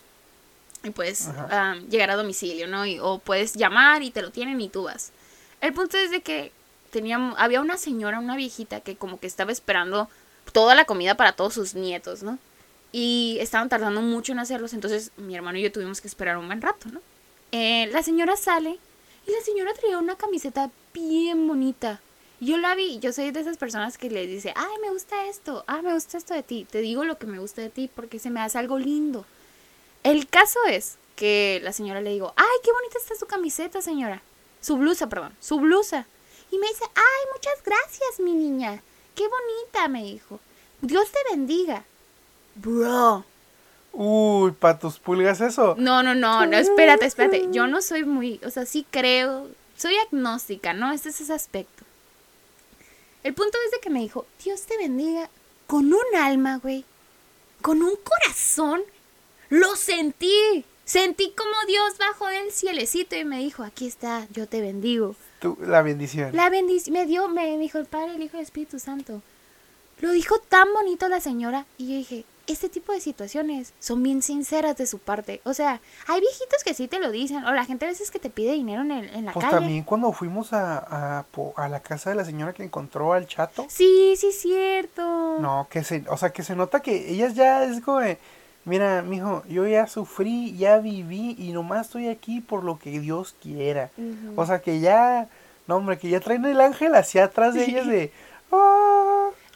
[0.83, 2.85] Y puedes um, llegar a domicilio, ¿no?
[3.03, 5.13] o puedes llamar y te lo tienen y tú vas.
[5.61, 6.53] El punto es de que
[6.91, 10.09] teníamos, había una señora, una viejita, que como que estaba esperando
[10.55, 12.39] toda la comida para todos sus nietos, ¿no?
[12.97, 16.47] Y estaban tardando mucho en hacerlos, entonces mi hermano y yo tuvimos que esperar un
[16.47, 17.01] buen rato, ¿no?
[17.51, 18.79] Eh, la señora sale
[19.27, 22.01] y la señora traía una camiseta bien bonita.
[22.39, 25.65] Yo la vi, yo soy de esas personas que le dice, ay, me gusta esto,
[25.67, 28.21] ah, me gusta esto de ti, te digo lo que me gusta de ti porque
[28.21, 29.27] se me hace algo lindo.
[30.05, 34.23] El caso es que la señora le digo, ay, qué bonita está su camiseta, señora.
[34.61, 36.07] Su blusa, perdón, su blusa.
[36.53, 38.85] Y me dice, ay, muchas gracias, mi niña.
[39.17, 40.39] Qué bonita, me dijo.
[40.81, 41.85] Dios te bendiga.
[42.55, 43.25] Bro.
[43.93, 45.77] Uy, para tus pulgas eso.
[45.79, 47.49] No, no, no, no, espérate, espérate.
[47.53, 50.93] Yo no soy muy, o sea, sí creo soy agnóstica, ¿no?
[50.93, 51.85] Este es ese aspecto.
[53.23, 55.29] El punto es de que me dijo, Dios te bendiga
[55.67, 56.85] con un alma, güey.
[57.63, 58.83] Con un corazón.
[59.49, 60.65] Lo sentí.
[60.85, 65.17] Sentí como Dios bajó del cielecito y me dijo, aquí está, yo te bendigo.
[65.41, 66.37] Tú, la bendición.
[66.37, 69.23] La bendición, me dio, me dijo el Padre, el Hijo y el Espíritu Santo.
[70.01, 74.21] Lo dijo tan bonito la señora y yo dije, este tipo de situaciones son bien
[74.23, 75.41] sinceras de su parte.
[75.45, 78.19] O sea, hay viejitos que sí te lo dicen, o la gente a veces que
[78.19, 79.57] te pide dinero en, el, en la Pues calle.
[79.59, 83.27] también cuando fuimos a, a, po- a la casa de la señora que encontró al
[83.27, 83.67] chato.
[83.69, 85.39] Sí, sí, cierto.
[85.41, 88.19] No, que se, o sea, que se nota que ellas ya es como de,
[88.65, 93.35] mira, mijo, yo ya sufrí, ya viví y nomás estoy aquí por lo que Dios
[93.43, 93.91] quiera.
[94.37, 95.29] O sea, que ya,
[95.67, 98.13] no hombre, que ya traen el ángel hacia atrás de ellas de,
[98.53, 99.04] "Ah".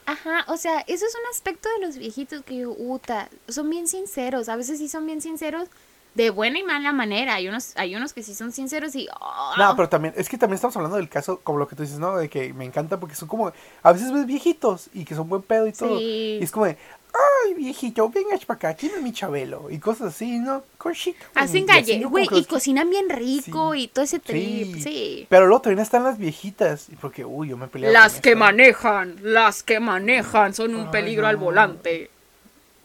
[0.09, 3.87] Ajá, o sea, eso es un aspecto de los viejitos que yo, uta, son bien
[3.87, 5.67] sinceros, a veces sí son bien sinceros
[6.15, 9.07] de buena y mala manera, hay unos, hay unos que sí son sinceros y...
[9.21, 11.83] oh, No, pero también, es que también estamos hablando del caso, como lo que tú
[11.83, 12.17] dices, ¿no?
[12.17, 15.43] De que me encanta porque son como, a veces ves viejitos y que son buen
[15.43, 15.99] pedo y todo.
[15.99, 16.39] Sí.
[16.41, 16.77] Y es como de,
[17.13, 19.69] ay, viejito, venga para acá, ¿quién es mi chabelo?
[19.69, 20.63] Y cosas así, ¿no?
[20.77, 21.25] Conchita.
[21.35, 22.09] Hacen calle, ¿no?
[22.09, 23.81] güey, y cocinan bien rico Sí.
[23.83, 24.81] y todo ese trip, Sí.
[24.81, 25.27] sí.
[25.29, 26.87] Pero luego también están las viejitas.
[27.01, 28.39] Porque, uy, yo me peleaba Las con que esta.
[28.39, 32.09] manejan, las que manejan son un Ay, peligro al volante.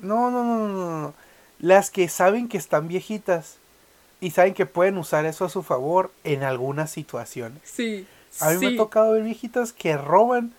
[0.01, 1.15] No, no, no, no, no, no.
[1.61, 3.57] Las que saben que están viejitas
[4.21, 7.61] y saben que pueden usar eso a su favor en algunas situaciones.
[7.65, 8.07] Sí.
[8.41, 10.53] A mí me ha tocado ver viejitas que roban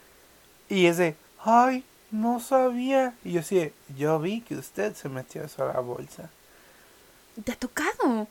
[0.69, 1.83] y es de, ay,
[2.15, 3.13] no sabía.
[3.23, 6.29] Y yo de, yo vi que usted se metió eso a la bolsa.
[7.43, 8.27] ¿Te ha tocado?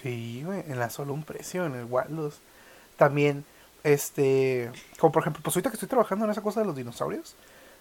[0.00, 2.40] Sí, en la solo un precio, en el Waldos.
[2.96, 3.44] También,
[3.84, 7.34] este, como por ejemplo, pues ahorita que estoy trabajando en esa cosa de los dinosaurios,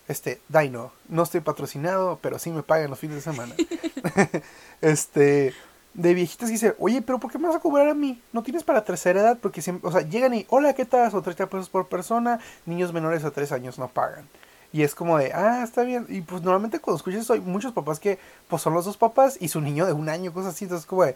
[0.07, 3.55] este, Dino, no estoy patrocinado, pero sí me pagan los fines de semana.
[4.81, 5.53] este,
[5.93, 8.21] de viejitas que dice, oye, pero ¿por qué me vas a cobrar a mí?
[8.31, 9.37] ¿No tienes para tercera edad?
[9.41, 11.11] Porque siempre, o sea, llegan y, hola, ¿qué tal?
[11.11, 14.27] Son 30 pesos por persona, niños menores a 3 años no pagan.
[14.73, 16.05] Y es como de, ah, está bien.
[16.09, 19.49] Y pues normalmente cuando escuchas hay muchos papás que, pues son los dos papás y
[19.49, 20.65] su niño de un año, cosas así.
[20.65, 21.15] Entonces como de,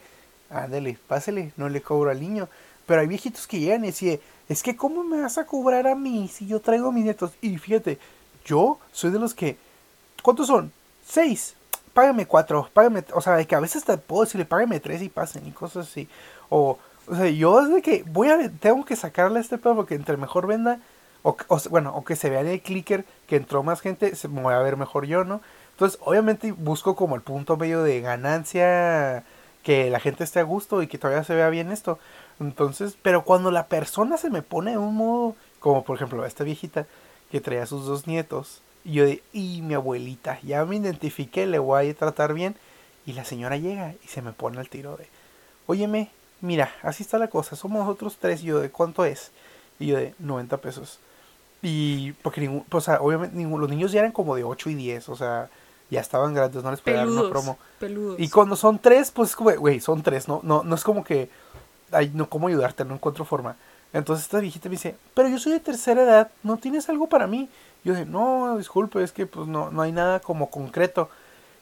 [0.49, 2.49] ándale, pásele, no le cobro al niño.
[2.85, 5.95] Pero hay viejitos que llegan y deciden, es que ¿cómo me vas a cobrar a
[5.95, 7.31] mí si yo traigo a mis nietos?
[7.41, 7.97] Y fíjate,
[8.45, 9.57] yo soy de los que,
[10.21, 10.71] ¿cuántos son?
[11.07, 11.55] Seis.
[11.93, 15.07] Págame cuatro, págame, o sea, de que a veces te puedo decirle, págame tres y
[15.07, 16.09] pasen y cosas así.
[16.49, 19.95] O, o sea, yo es de que voy a, tengo que sacarle este pedo porque
[19.95, 20.79] entre mejor venda,
[21.25, 24.27] o, o bueno, o que se vea en el clicker que entró más gente, se
[24.27, 25.41] me voy a ver mejor yo, ¿no?
[25.71, 29.23] Entonces, obviamente busco como el punto medio de ganancia,
[29.63, 31.97] que la gente esté a gusto y que todavía se vea bien esto.
[32.39, 36.43] Entonces, pero cuando la persona se me pone de un modo, como por ejemplo esta
[36.43, 36.85] viejita
[37.31, 41.47] que traía a sus dos nietos, y yo de, y mi abuelita, ya me identifiqué,
[41.47, 42.55] le voy a tratar bien,
[43.07, 45.07] y la señora llega y se me pone al tiro de,
[45.65, 46.11] óyeme,
[46.41, 49.31] mira, así está la cosa, somos nosotros tres, y yo de, ¿cuánto es?
[49.79, 50.99] Y yo de, 90 pesos.
[51.67, 54.69] Y porque ningún, pues, o sea, obviamente ninguno, los niños ya eran como de 8
[54.69, 55.49] y 10, o sea,
[55.89, 57.57] ya estaban grandes, no les pegaron una promo.
[57.79, 58.19] Peludos.
[58.19, 61.03] Y cuando son tres, pues es como, güey, son tres, no, no, no es como
[61.03, 61.27] que,
[61.91, 62.85] ay, no, ¿cómo ayudarte?
[62.85, 63.55] No encuentro forma.
[63.93, 67.25] Entonces esta viejita me dice, pero yo soy de tercera edad, ¿no tienes algo para
[67.25, 67.49] mí?
[67.83, 71.09] Yo dije, no, disculpe, es que pues no, no hay nada como concreto.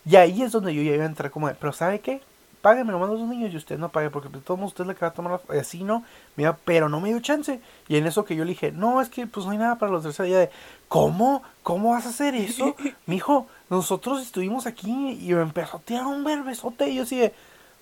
[0.05, 2.21] Y ahí es donde yo ya iba a entrar como de, pero ¿sabe qué?
[2.63, 5.09] Págame nomás los niños y usted no pague, porque de todos modos usted que va
[5.09, 5.59] a tomar la...
[5.59, 6.05] Así no,
[6.37, 7.59] mira, pero no me dio chance.
[7.89, 9.91] Y en eso que yo le dije, no, es que pues no hay nada para
[9.91, 10.39] los de tercera edad.
[10.39, 10.49] de,
[10.87, 11.43] ¿Cómo?
[11.61, 12.77] ¿Cómo vas a hacer eso?
[13.05, 17.33] Mijo, nosotros estuvimos aquí y me empezó a tirar un verbesote y yo así de,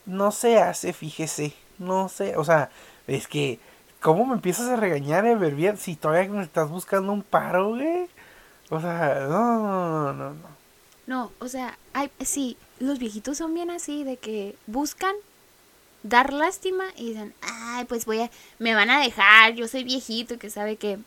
[0.08, 2.72] no se hace, fíjese, no sé, o sea,
[3.06, 3.60] es que,
[4.02, 8.10] ¿cómo me empiezas a regañar, Everbier, si todavía me estás buscando un paro, güey?
[8.72, 10.62] O sea, no, no, no, no, no.
[11.06, 15.16] No, o sea, hay, sí, los viejitos son bien así, de que buscan
[16.04, 20.40] dar lástima y dicen, ay, pues voy a, me van a dejar, yo soy viejito,
[20.40, 20.98] que sabe que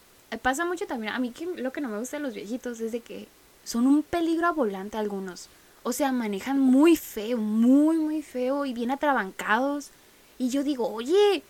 [0.42, 2.92] pasa mucho también, a mí que lo que no me gusta de los viejitos es
[2.92, 3.28] de que
[3.64, 5.48] son un peligro a volante algunos,
[5.82, 9.90] o sea, manejan muy feo, muy, muy feo y bien atrabancados,
[10.38, 11.42] y yo digo, oye,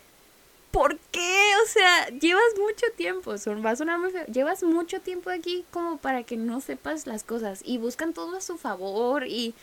[0.70, 1.52] ¿por qué?
[1.64, 5.64] O sea, llevas mucho tiempo, son, va a sonar muy feo, llevas mucho tiempo aquí
[5.70, 9.54] como para que no sepas las cosas y buscan todo a su favor y,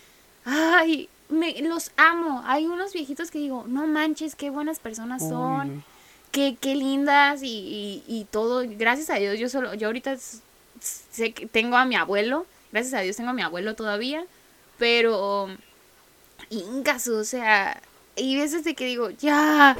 [0.46, 2.44] ay, me, los amo.
[2.46, 5.84] Hay unos viejitos que digo, no manches, qué buenas personas son, Uy,
[6.32, 8.64] qué, qué lindas y, y, y todo.
[8.66, 10.18] Gracias a Dios, yo solo, yo ahorita
[10.80, 14.26] sé que tengo a mi abuelo, gracias a Dios tengo a mi abuelo todavía,
[14.78, 15.50] pero,
[16.50, 17.82] ingaso, o sea,
[18.16, 19.78] y veces de que digo, ya,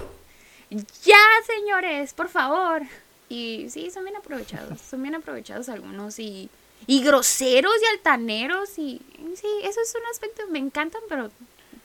[0.70, 2.84] ya, señores, por favor.
[3.30, 6.50] Y sí, son bien aprovechados, son bien aprovechados algunos y,
[6.88, 9.02] y groseros y altaneros y
[9.36, 11.30] sí, eso es un aspecto, me encantan, pero,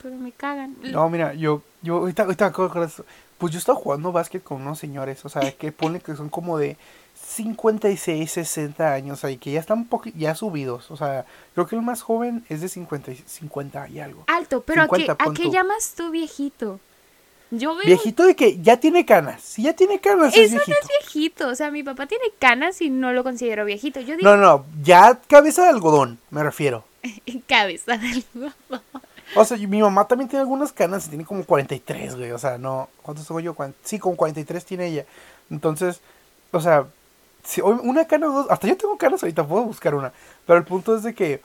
[0.01, 0.75] pero me cagan.
[0.81, 2.51] No, mira, yo, yo ahorita, ahorita.
[3.37, 6.57] Pues yo estaba jugando básquet con unos señores, o sea, que pone que son como
[6.57, 6.77] de
[7.25, 11.81] 56, 60 años, ahí que ya están un ya subidos, o sea, creo que el
[11.81, 14.23] más joven es de 50, 50 y algo.
[14.27, 16.79] Alto, pero ¿a, qué, ¿a qué llamas tú viejito?
[17.51, 17.85] Yo veo...
[17.85, 19.41] Viejito de que ya tiene canas.
[19.41, 20.71] Si ya tiene canas, Eso es viejito.
[20.71, 21.47] no es viejito.
[21.47, 23.99] O sea, mi papá tiene canas y no lo considero viejito.
[24.01, 24.29] Yo digo...
[24.29, 26.83] No, no, ya cabeza de algodón, me refiero.
[27.47, 28.53] cabeza de algodón.
[29.35, 32.31] O sea, mi mamá también tiene algunas canas y tiene como 43, güey.
[32.31, 32.89] O sea, no.
[33.01, 33.55] ¿Cuántos tengo yo?
[33.83, 35.05] Sí, como 43 tiene ella.
[35.49, 36.01] Entonces,
[36.51, 36.87] o sea,
[37.43, 38.47] si una cana o dos.
[38.49, 40.13] Hasta yo tengo canas ahorita, puedo buscar una.
[40.45, 41.41] Pero el punto es de que.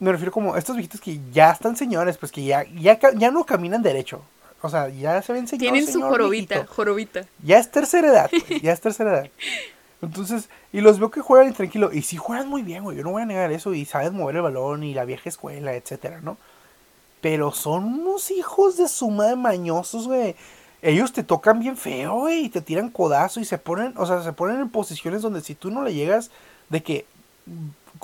[0.00, 3.32] Me refiero como a estos viejitos que ya están señores, pues que ya, ya, ya
[3.32, 4.22] no caminan derecho.
[4.60, 5.72] O sea, ya se ven señores.
[5.72, 7.26] Tienen su jorobita, jorobita.
[7.42, 8.30] Ya es tercera edad,
[8.62, 9.30] ya es tercera edad.
[10.02, 11.90] Entonces, y los veo que juegan tranquilo.
[11.92, 12.96] Y sí juegan muy bien, güey.
[12.96, 13.74] Yo no voy a negar eso.
[13.74, 16.36] Y saben mover el balón y la vieja escuela, etcétera, ¿no?
[17.20, 20.36] Pero son unos hijos de su madre mañosos, güey.
[20.82, 24.22] Ellos te tocan bien feo, güey, y te tiran codazo y se ponen, o sea,
[24.22, 26.30] se ponen en posiciones donde si tú no le llegas
[26.68, 27.04] de que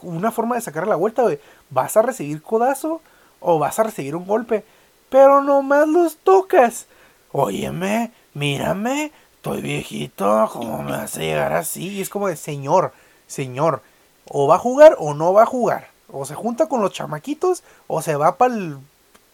[0.03, 1.39] una forma de sacar la vuelta, güey,
[1.71, 3.01] vas a recibir codazo
[3.39, 4.65] o vas a recibir un golpe,
[5.15, 6.89] pero nomás los tocas.
[7.31, 11.87] Óyeme, mírame, estoy viejito, ¿cómo me vas a llegar así?
[11.91, 12.93] Y es como de, señor,
[13.29, 13.81] señor,
[14.25, 15.89] o va a jugar o no va a jugar.
[16.09, 18.79] O se junta con los chamaquitos o se va para el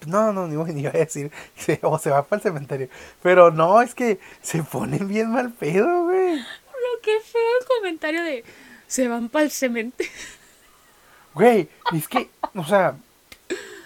[0.07, 1.33] no, no, ni iba a decir,
[1.83, 2.91] o se va para el cementerio.
[3.23, 6.37] Pero no, es que se ponen bien mal pedo, güey.
[6.37, 8.45] Lo que feo el comentario de,
[8.87, 10.13] se van para el cementerio.
[11.33, 12.97] Güey, es que, o sea,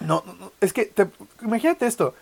[0.00, 1.08] no, no es que, te,
[1.42, 2.14] imagínate esto,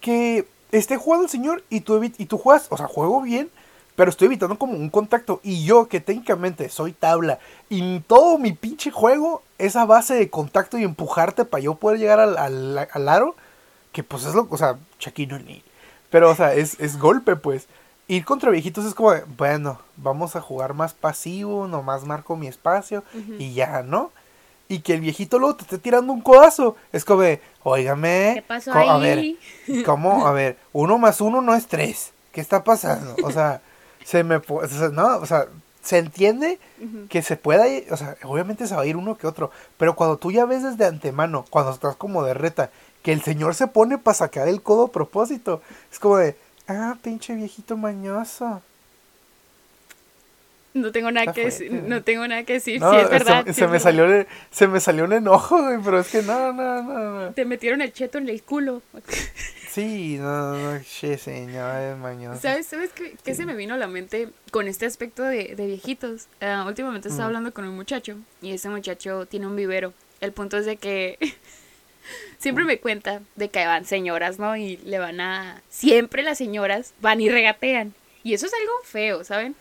[0.00, 3.50] que esté jugando el señor y tú, y tú juegas, o sea, juego bien,
[3.98, 5.40] pero estoy evitando como un contacto.
[5.42, 10.30] Y yo, que técnicamente soy tabla, y todo mi pinche juego es a base de
[10.30, 13.34] contacto y empujarte para yo poder llegar al, al, aro,
[13.92, 15.64] que pues es lo, o sea, Chaquino ni.
[16.10, 17.66] Pero, o sea, es, es golpe, pues.
[18.06, 23.02] Ir contra viejitos es como, bueno, vamos a jugar más pasivo, nomás marco mi espacio
[23.38, 24.12] y ya, ¿no?
[24.68, 26.76] Y que el viejito luego te esté tirando un codazo.
[26.92, 27.22] Es como,
[27.62, 28.32] óigame.
[28.34, 28.88] ¿Qué pasó ahí?
[28.88, 30.26] A ver, ¿cómo?
[30.26, 32.12] A ver, uno más uno no es tres.
[32.32, 33.16] ¿Qué está pasando?
[33.24, 33.62] O sea,
[34.04, 34.40] se me
[34.92, 35.46] no, o sea,
[35.82, 36.58] se entiende
[37.08, 40.18] que se pueda, o sea, obviamente se va a ir uno que otro, pero cuando
[40.18, 42.70] tú ya ves desde antemano, cuando estás como de reta,
[43.02, 46.96] que el señor se pone para sacar el codo a propósito, es como de, ah,
[47.02, 48.60] pinche viejito mañoso.
[50.80, 53.46] No tengo nada que decir, no tengo nada que decir, no, es verdad.
[53.52, 57.32] Se, me salió se me salió un enojo, güey, pero es que no, no, no,
[57.34, 58.82] Te metieron el cheto en el culo.
[59.70, 62.40] Sí, no, no, che, señor, mañoso.
[62.40, 66.26] ¿Sabes, ¿sabes qué, se me vino a la mente con este aspecto de, viejitos?
[66.40, 67.28] Ah, últimamente estaba mm.
[67.28, 69.92] hablando con un muchacho y ese muchacho tiene un vivero.
[70.20, 71.18] El punto es de que
[72.38, 74.56] siempre me cuenta de que van señoras, ¿no?
[74.56, 75.62] Y le van a...
[75.68, 77.94] Siempre las señoras van y regatean.
[78.24, 79.54] Y eso es algo feo, ¿saben?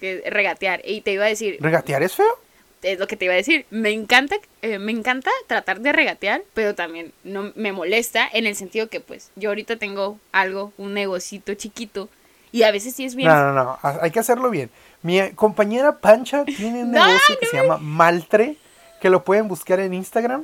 [0.00, 0.80] Que regatear.
[0.84, 1.58] Y te iba a decir...
[1.60, 2.38] ¿Regatear es feo?
[2.82, 3.66] es lo que te iba a decir.
[3.70, 8.56] Me encanta, eh, me encanta tratar de regatear, pero también no me molesta en el
[8.56, 12.08] sentido que pues yo ahorita tengo algo, un negocito chiquito
[12.52, 13.28] y a veces sí es bien.
[13.28, 14.70] No, no, no, hay que hacerlo bien.
[15.02, 18.56] Mi compañera Pancha tiene un negocio que se llama Maltre,
[19.00, 20.42] que lo pueden buscar en Instagram.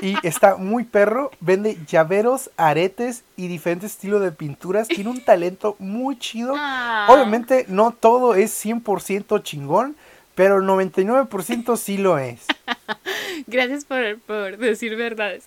[0.00, 4.86] Y está muy perro, vende llaveros, aretes y diferentes estilos de pinturas.
[4.86, 6.54] Tiene un talento muy chido.
[6.56, 7.06] Ah.
[7.08, 9.96] Obviamente no todo es 100% chingón,
[10.36, 12.46] pero el 99% sí lo es.
[13.48, 15.42] Gracias por, por decir verdades.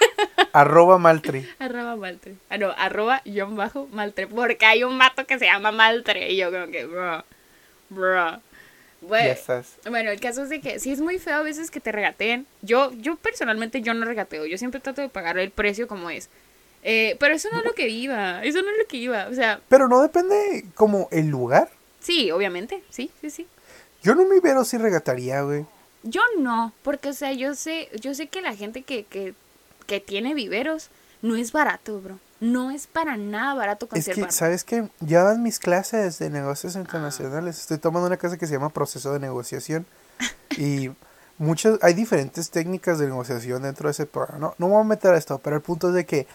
[0.52, 1.48] arroba Maltre.
[1.58, 2.36] Arroba Maltre.
[2.48, 4.28] Ah, no, arroba guion bajo Maltre.
[4.28, 6.30] Porque hay un mato que se llama Maltre.
[6.30, 7.24] Y yo como que, bro,
[7.88, 8.40] bro.
[9.06, 9.34] Bueno,
[9.88, 12.46] bueno, el caso es de que sí es muy feo a veces que te regateen.
[12.62, 14.46] Yo, yo personalmente yo no regateo.
[14.46, 16.28] Yo siempre trato de pagar el precio como es.
[16.82, 18.42] Eh, pero eso no es lo que iba.
[18.44, 19.26] Eso no es lo que iba.
[19.28, 19.60] O sea.
[19.68, 21.70] Pero no depende como el lugar.
[22.00, 22.82] Sí, obviamente.
[22.90, 23.46] Sí, sí, sí.
[24.02, 25.66] Yo no me veo si regataría, güey.
[26.04, 29.34] Yo no, porque o sea, yo sé, yo sé que la gente que, que,
[29.86, 30.90] que tiene viveros
[31.26, 32.18] no es barato, bro.
[32.38, 34.28] No es para nada barato conservar.
[34.28, 34.88] Es que, ¿sabes qué?
[35.00, 37.58] Ya dan mis clases de negocios internacionales.
[37.58, 39.86] Estoy tomando una clase que se llama proceso de negociación.
[40.56, 40.90] y
[41.38, 44.38] muchas, hay diferentes técnicas de negociación dentro de ese programa.
[44.38, 46.26] No, no me voy a meter a esto, pero el punto es de que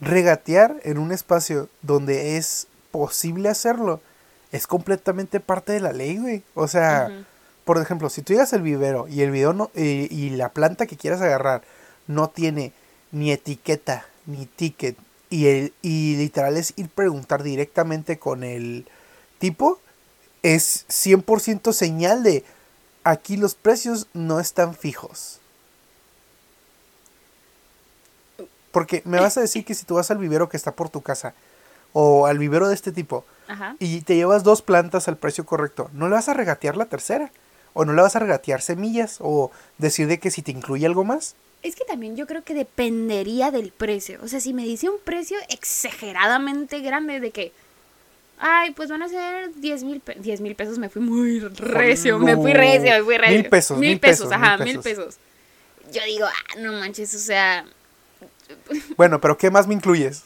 [0.00, 4.00] regatear en un espacio donde es posible hacerlo
[4.52, 6.42] es completamente parte de la ley, güey.
[6.54, 7.24] O sea,
[7.64, 10.96] por ejemplo, si tú llegas al vivero y el video no, y la planta que
[10.96, 11.62] quieras agarrar
[12.08, 12.72] no tiene
[13.12, 14.96] ni etiqueta ni ticket
[15.30, 18.86] y, el, y literal es ir preguntar directamente con el
[19.38, 19.80] tipo,
[20.42, 22.44] es 100% señal de
[23.04, 25.38] aquí los precios no están fijos.
[28.72, 31.00] Porque me vas a decir que si tú vas al vivero que está por tu
[31.00, 31.34] casa,
[31.92, 33.74] o al vivero de este tipo Ajá.
[33.78, 37.32] y te llevas dos plantas al precio correcto, ¿no le vas a regatear la tercera?
[37.72, 39.18] ¿O no le vas a regatear semillas?
[39.20, 41.34] ¿O decir de que si te incluye algo más?
[41.62, 44.18] Es que también yo creo que dependería del precio.
[44.22, 47.52] O sea, si me dice un precio exageradamente grande de que,
[48.38, 50.22] ay, pues van a ser 10 mil pesos.
[50.22, 53.36] 10 mil pesos me fui muy recio, me fui recio, me fui recio.
[53.36, 55.16] Mil pesos, Mil mil pesos, pesos, ajá, mil pesos.
[55.92, 57.64] Yo digo, ah, no manches, o sea,
[58.96, 60.22] Bueno, pero ¿qué más me incluyes?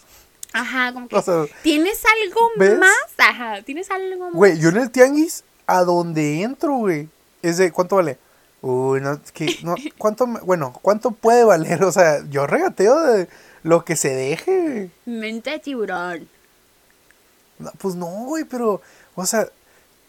[0.52, 2.78] ajá, como que, O sea, ¿tienes algo ¿ves?
[2.78, 2.96] más?
[3.18, 4.34] Ajá, ¿tienes algo más?
[4.34, 7.08] güey, yo en el tianguis, a donde entro, güey,
[7.42, 8.18] es de, ¿cuánto vale?
[8.66, 11.84] Uy, no, que, no, ¿cuánto, bueno, ¿cuánto puede valer?
[11.84, 13.28] O sea, yo regateo de
[13.62, 14.90] lo que se deje.
[15.04, 16.26] Mente de tiburón.
[17.58, 18.80] No, pues no, güey, pero,
[19.16, 19.46] o sea,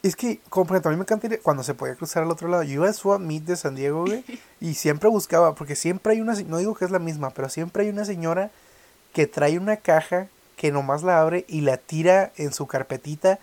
[0.03, 2.31] es que, como por ejemplo, a mí me encanta ir cuando se podía cruzar al
[2.31, 2.63] otro lado.
[2.63, 4.23] Yo iba a Swap Meet de San Diego, güey,
[4.61, 7.83] y siempre buscaba, porque siempre hay una, no digo que es la misma, pero siempre
[7.83, 8.51] hay una señora
[9.11, 13.37] que trae una caja que nomás la abre y la tira en su carpetita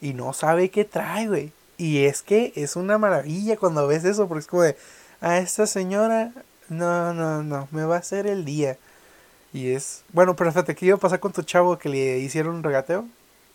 [0.00, 1.52] y no sabe qué trae, güey.
[1.78, 4.76] Y es que es una maravilla cuando ves eso, porque es como de,
[5.20, 6.32] a esta señora,
[6.68, 8.78] no, no, no, me va a hacer el día.
[9.52, 12.56] Y es, bueno, pero fíjate, ¿qué iba a pasar con tu chavo que le hicieron
[12.56, 13.06] un regateo?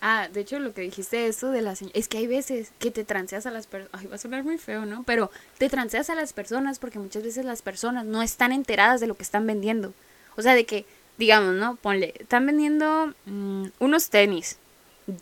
[0.04, 2.90] Ah, de hecho lo que dijiste eso de la señora, es que hay veces que
[2.90, 5.04] te transeas a las personas, ay, va a sonar muy feo, ¿no?
[5.04, 5.30] Pero
[5.60, 9.16] te transeas a las personas porque muchas veces las personas no están enteradas de lo
[9.16, 9.94] que están vendiendo.
[10.38, 10.86] O sea, de que,
[11.20, 11.76] digamos, ¿no?
[11.76, 14.58] Ponle, están vendiendo mm, unos tenis,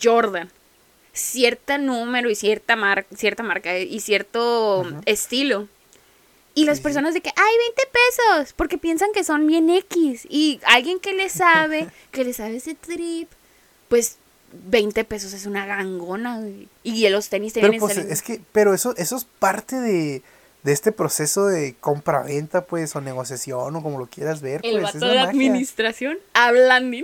[0.02, 0.50] Jordan,
[1.14, 5.02] cierta número y cierta, mar cierta marca y cierto Ajá.
[5.06, 5.68] estilo.
[6.56, 6.84] Y las Sí, sí.
[6.84, 10.26] personas de que, ay, 20 pesos, porque piensan que son bien X.
[10.30, 13.30] Y alguien que le sabe, que le sabe ese trip,
[13.88, 14.18] pues
[14.52, 16.42] 20 pesos es una gangona.
[16.84, 20.22] Y los tenis te Pero vienen pues es que, pero eso, eso es parte de,
[20.64, 24.84] de este proceso de compra-venta, pues, o negociación, o como lo quieras ver, El pues,
[24.84, 25.30] vato es de la magia.
[25.30, 26.98] administración hablando.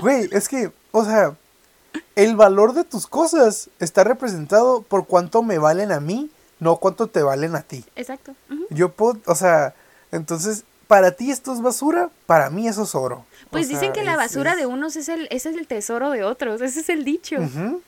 [0.00, 1.36] Güey, es que, o sea,
[2.16, 7.06] el valor de tus cosas está representado por cuánto me valen a mí, no cuánto
[7.06, 7.84] te valen a ti.
[7.94, 8.34] Exacto.
[8.70, 9.74] Yo puedo, o sea,
[10.10, 13.24] entonces, para ti esto es basura, para mí eso es oro.
[13.46, 15.66] O Pues sea, dicen que la basura es- de unos es el, ese es el
[15.66, 16.60] tesoro de otros.
[16.62, 17.36] Ese es el dicho.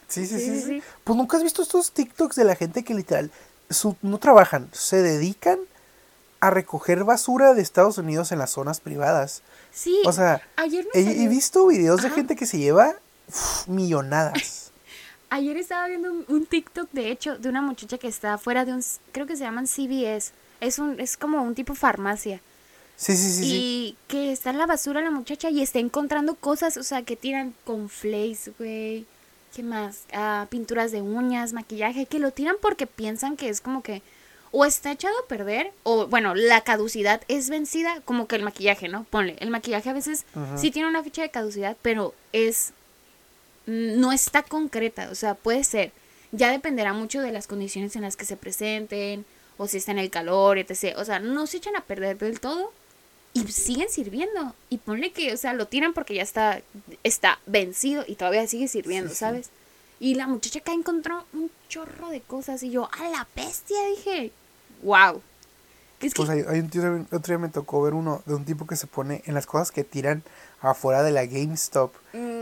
[0.08, 0.66] Sí, sí, Sí, sí, sí, sí.
[0.66, 0.82] sí.
[1.04, 3.30] Pues nunca has visto estos TikToks de la gente que literal
[3.70, 5.58] su- no trabajan, se dedican
[6.40, 9.42] a recoger basura de Estados Unidos en las zonas privadas.
[9.72, 10.00] Sí.
[10.06, 12.94] O sea, ayer me he, he visto videos de gente que se lleva
[13.28, 14.72] uf, millonadas.
[15.30, 18.72] Ayer estaba viendo un, un TikTok, de hecho, de una muchacha que está fuera de
[18.72, 20.32] un, creo que se llaman CVS.
[20.60, 22.40] Es un, es como un tipo farmacia.
[22.96, 23.54] Sí, sí, sí, sí.
[23.54, 27.14] y que está en la basura la muchacha y está encontrando cosas, o sea, que
[27.14, 29.06] tiran con flakes, güey.
[29.54, 30.00] ¿Qué más?
[30.12, 34.02] Ah, pinturas de uñas, maquillaje, que lo tiran porque piensan que es como que
[34.50, 38.88] o está echado a perder o, bueno, la caducidad es vencida, como que el maquillaje,
[38.88, 39.04] ¿no?
[39.04, 40.58] Ponle, el maquillaje a veces Ujú.
[40.58, 42.72] sí tiene una fecha de caducidad, pero es
[43.68, 45.92] no está concreta, o sea, puede ser.
[46.32, 49.24] Ya dependerá mucho de las condiciones en las que se presenten,
[49.58, 50.96] o si está en el calor, etc.
[50.96, 52.72] O sea, no se echan a perder del todo
[53.34, 54.54] y siguen sirviendo.
[54.70, 56.62] Y ponle que, o sea, lo tiran porque ya está,
[57.04, 59.20] está vencido y todavía sigue sirviendo, Sí, sí.
[59.20, 59.50] ¿sabes?
[60.00, 64.32] Y la muchacha acá encontró un chorro de cosas y yo, a la bestia, dije,
[64.82, 65.20] wow.
[66.00, 68.44] Es que, Pues hay, hay un tío, otro día me tocó ver uno de un
[68.44, 70.22] tipo que se pone en las cosas que tiran
[70.60, 71.92] afuera de la GameStop.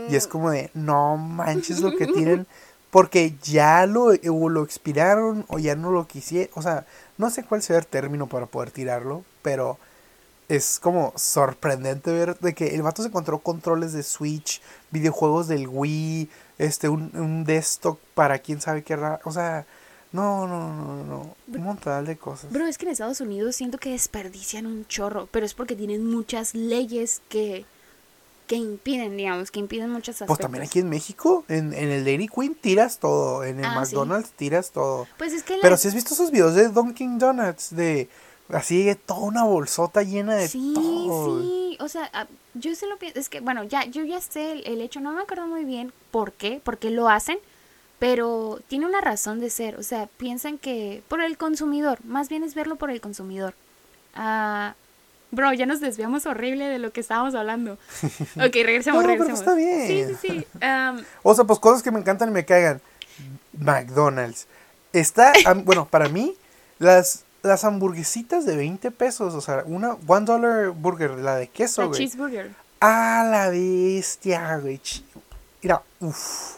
[0.09, 2.47] Y es como de, no manches lo que tiran.
[2.89, 6.51] Porque ya lo, o lo expiraron o ya no lo quisieron.
[6.55, 6.85] O sea,
[7.17, 9.23] no sé cuál sea el término para poder tirarlo.
[9.41, 9.77] Pero
[10.49, 15.67] es como sorprendente ver de que el vato se encontró controles de Switch, videojuegos del
[15.67, 19.65] Wii, este, un, un desktop para quién sabe qué O sea,
[20.11, 21.35] no, no, no, no, no.
[21.47, 22.51] Un montón de cosas.
[22.51, 26.05] Bro, es que en Estados Unidos siento que desperdician un chorro, pero es porque tienen
[26.05, 27.65] muchas leyes que,
[28.47, 30.37] que impiden, digamos, que impiden muchas aspectos.
[30.37, 33.85] Pues también aquí en México, en, en el Dairy Queen tiras todo, en el Ah,
[33.85, 33.93] sí.
[33.95, 35.07] McDonald's tiras todo.
[35.17, 38.07] Pues es que la- Pero si has visto esos videos de Dunkin' Donuts, de
[38.49, 41.41] así toda una bolsota llena de Sí, todo.
[41.41, 44.53] sí, o sea, ah, yo se lo pienso, es que, bueno, ya, yo ya sé
[44.53, 47.37] el, el hecho, no me acuerdo muy bien por qué, por qué lo hacen,
[47.99, 52.43] pero tiene una razón de ser, o sea, piensan que por el consumidor, más bien
[52.43, 53.53] es verlo por el consumidor.
[54.15, 54.75] Ah,
[55.31, 57.77] bro, ya nos desviamos horrible de lo que estábamos hablando.
[58.37, 59.39] Ok, regresemos, No, pero regresemos.
[59.39, 59.87] está bien.
[59.87, 60.47] Sí, sí, sí.
[60.61, 62.81] am, O sea, pues cosas que me encantan y me cagan.
[63.57, 64.47] McDonald's.
[64.93, 65.33] Está,
[65.65, 66.35] bueno, para mí,
[66.79, 71.81] las, las hamburguesitas de 20 pesos, o sea, una one dollar burger, la de queso,
[71.81, 71.99] la güey.
[71.99, 72.51] cheeseburger.
[72.79, 74.79] A la bestia, güey.
[75.63, 76.57] Mira, uff.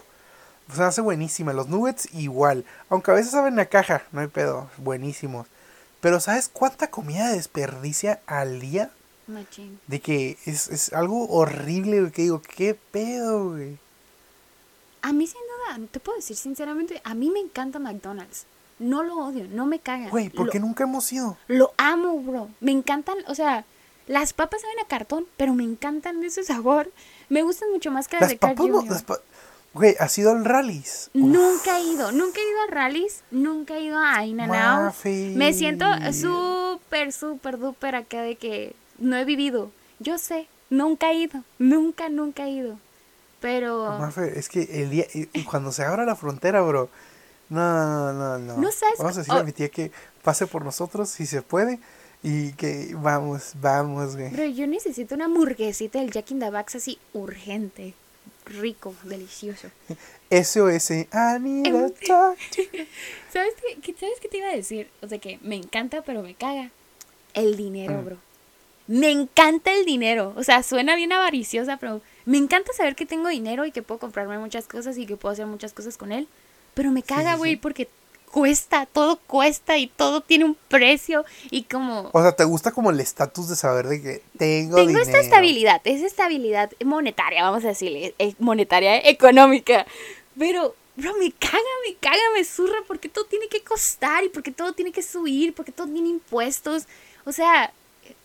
[0.75, 1.51] Se hace buenísima.
[1.53, 2.63] Los nuggets igual.
[2.89, 4.69] Aunque a veces saben a caja, no hay pedo.
[4.77, 5.47] Buenísimos.
[6.01, 8.91] Pero ¿sabes cuánta comida desperdicia al día
[9.27, 9.79] Machín.
[9.87, 13.77] De que es, es algo horrible, güey, que digo, ¿qué pedo, güey?
[15.01, 15.39] A mí sin
[15.75, 18.45] duda, te puedo decir sinceramente, a mí me encanta McDonald's.
[18.79, 20.09] No lo odio, no me caga.
[20.09, 21.37] Güey, ¿por qué nunca hemos ido?
[21.47, 22.49] Lo amo, bro.
[22.59, 23.65] Me encantan, o sea,
[24.07, 26.91] las papas saben a cartón, pero me encantan de ese sabor.
[27.27, 28.83] Me gustan mucho más que las, Las de papas no...
[28.85, 29.19] Las pa-
[29.73, 31.11] Güey, ¿has ido al rallies?
[31.13, 34.25] Uf, Nunca he ido, nunca he ido a rallies, nunca he ido a.
[34.25, 35.33] Mafi.
[35.35, 39.71] Me siento súper, súper, duper acá de que no he vivido.
[39.99, 42.79] Yo sé, nunca he ido, nunca, nunca he ido.
[43.39, 45.05] Pero Mafe, es que el día...
[45.49, 46.89] cuando se abra la frontera, bro...
[47.49, 48.57] No, no, no.
[48.57, 49.41] No sabes- Vamos a decirle oh.
[49.41, 49.91] a mi tía que
[50.23, 51.79] pase por nosotros si se puede.
[52.21, 54.29] Y que vamos, vamos, güey.
[54.31, 57.93] Pero yo necesito una hamburguesita del Jack in the Box así urgente,
[58.49, 59.69] rico, delicioso.
[60.31, 61.05] SOS, I
[61.39, 61.89] need a.
[63.31, 64.89] ¿Sabes qué, ¿Sabes qué te iba a decir?
[65.01, 66.69] O sea que me encanta, pero me caga.
[67.33, 68.05] El dinero, Mm.
[68.05, 68.17] bro.
[68.87, 70.33] Me encanta el dinero.
[70.35, 73.99] O sea, suena bien avariciosa, pero me encanta saber que tengo dinero y que puedo
[73.99, 76.27] comprarme muchas cosas y que puedo hacer muchas cosas con él.
[76.73, 77.57] Pero me caga, sí, güey, sí.
[77.57, 77.87] porque
[78.31, 82.09] cuesta, todo cuesta y todo tiene un precio y como...
[82.13, 85.05] O sea, ¿te gusta como el estatus de saber de que tengo, Tengo dinero?
[85.05, 89.85] esta estabilidad, esa estabilidad monetaria, vamos a decirle, eh, monetaria, económica.
[90.37, 91.57] Pero, bro, me caga,
[91.87, 95.53] me caga, me zurra porque todo tiene que costar y porque todo tiene que subir,
[95.53, 96.85] porque todo tiene impuestos.
[97.25, 97.73] O sea,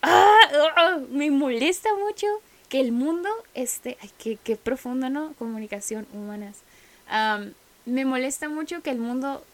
[0.02, 0.38] ah,
[0.76, 2.26] ah, me molesta mucho
[2.68, 5.32] que el mundo esté, ay, qué, qué profundo, ¿no?
[5.38, 6.58] Comunicación humanas.
[7.86, 9.44] Me molesta mucho que el mundo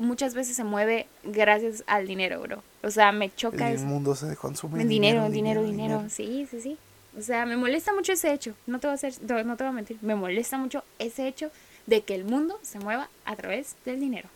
[0.00, 2.62] muchas veces se mueve gracias al dinero, bro.
[2.82, 3.84] O sea, me choca El eso.
[3.84, 6.78] mundo se consume En dinero, dinero, dinero, Sí, sí, sí.
[7.18, 8.54] O sea, me molesta mucho ese hecho.
[8.66, 9.98] No te voy a hacer, no, no te voy a mentir.
[10.00, 11.50] Me molesta mucho ese hecho
[11.86, 14.28] de que el mundo se mueva a través del dinero.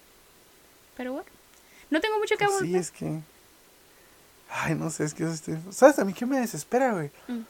[0.97, 1.29] Pero bueno,
[1.91, 3.21] no tengo mucho que Pues sí, es que...
[4.51, 5.25] Ay, no sé, es que...
[5.25, 5.59] Este...
[5.71, 7.11] ¿Sabes a mí qué me desespera, güey?
[7.27, 7.41] Mm.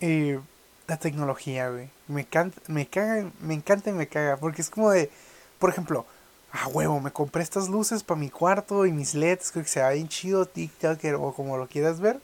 [0.00, 0.40] Eh,
[0.88, 1.88] la tecnología, güey.
[2.08, 4.38] Me, encanta, me caga, me encanta y me caga.
[4.38, 5.08] Porque es como de...
[5.60, 6.04] Por ejemplo...
[6.52, 9.52] Ah, huevo, me compré estas luces para mi cuarto y mis LEDs.
[9.52, 12.20] Creo que se va bien chido, TikTok o como lo quieras ver.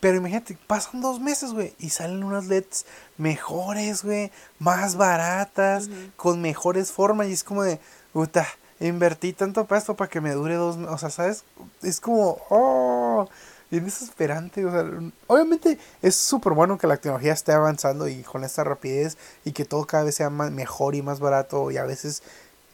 [0.00, 2.84] Pero imagínate, pasan dos meses, güey, y salen unas LEDs
[3.18, 7.78] mejores, güey, más baratas, con mejores formas, y es como de,
[8.12, 8.44] puta,
[8.80, 11.44] invertí tanto para esto para que me dure dos meses, o sea, ¿sabes?
[11.84, 13.28] Es como, oh,
[13.70, 14.84] bien desesperante, o sea,
[15.28, 19.64] obviamente es súper bueno que la tecnología esté avanzando y con esta rapidez, y que
[19.64, 22.24] todo cada vez sea más, mejor y más barato, y a veces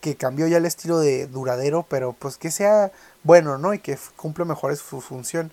[0.00, 2.92] que cambió ya el estilo de duradero, pero pues que sea
[3.24, 3.74] bueno, ¿no?
[3.74, 5.50] Y que cumpla mejor su función.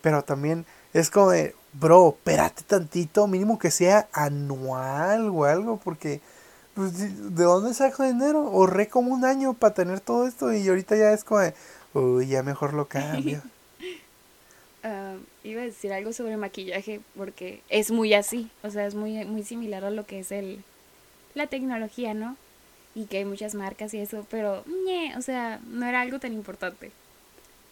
[0.00, 6.20] Pero también es como de, bro, espérate tantito, mínimo que sea anual o algo, porque,
[6.74, 8.38] pues, ¿de dónde saco dinero?
[8.38, 11.54] Ahorré como un año para tener todo esto y ahorita ya es como de,
[11.94, 13.42] uy, ya mejor lo cambio.
[14.84, 15.14] Ah,
[15.44, 18.50] iba a decir algo sobre maquillaje porque es muy así.
[18.64, 20.64] O sea, es muy, muy similar a lo que es el
[21.34, 22.36] la tecnología, ¿no?
[22.94, 26.32] Y que hay muchas marcas y eso, pero, ñe, o sea, no era algo tan
[26.32, 26.92] importante.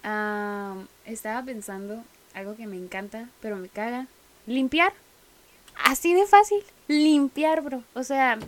[0.03, 2.03] Ah, estaba pensando
[2.35, 4.07] algo que me encanta, pero me caga.
[4.47, 4.93] Limpiar.
[5.85, 6.63] Así de fácil.
[6.89, 7.83] Limpiar, bro.
[7.95, 8.39] O sea,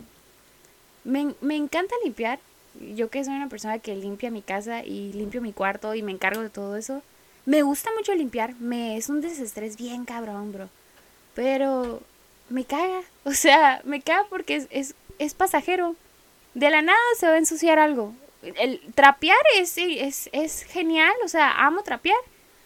[1.03, 2.39] me, me encanta limpiar.
[2.95, 6.11] Yo que soy una persona que limpia mi casa y limpio mi cuarto y me
[6.11, 7.03] encargo de todo eso.
[7.45, 8.55] Me gusta mucho limpiar.
[8.55, 10.69] Me es un desestrés bien cabrón, bro.
[11.35, 12.01] Pero
[12.49, 13.01] me caga.
[13.25, 15.95] O sea, me caga porque es, es, es pasajero.
[16.53, 18.13] De la nada se va a ensuciar algo.
[18.41, 21.13] El trapear es, es, es genial.
[21.23, 22.17] O sea, amo trapear.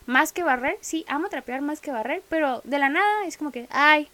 [0.06, 0.78] Más que barrer.
[0.82, 2.24] Sí, amo trapear más que barrer.
[2.30, 4.08] Pero de la nada es como que, ay,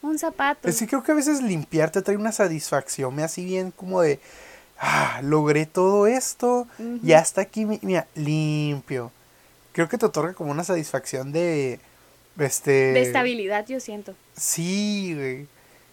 [0.00, 0.68] un zapato.
[0.68, 4.00] Es que creo que a veces limpiar te trae una satisfacción, me así bien como
[4.02, 4.18] de,
[4.80, 6.98] ah, logré todo esto, Ujú.
[7.02, 9.12] ya está aquí, mi- mira, limpio.
[9.72, 11.78] Creo que te otorga como una satisfacción de,
[12.38, 12.70] este...
[12.92, 14.14] De estabilidad, yo siento.
[14.36, 15.46] Sí, güey.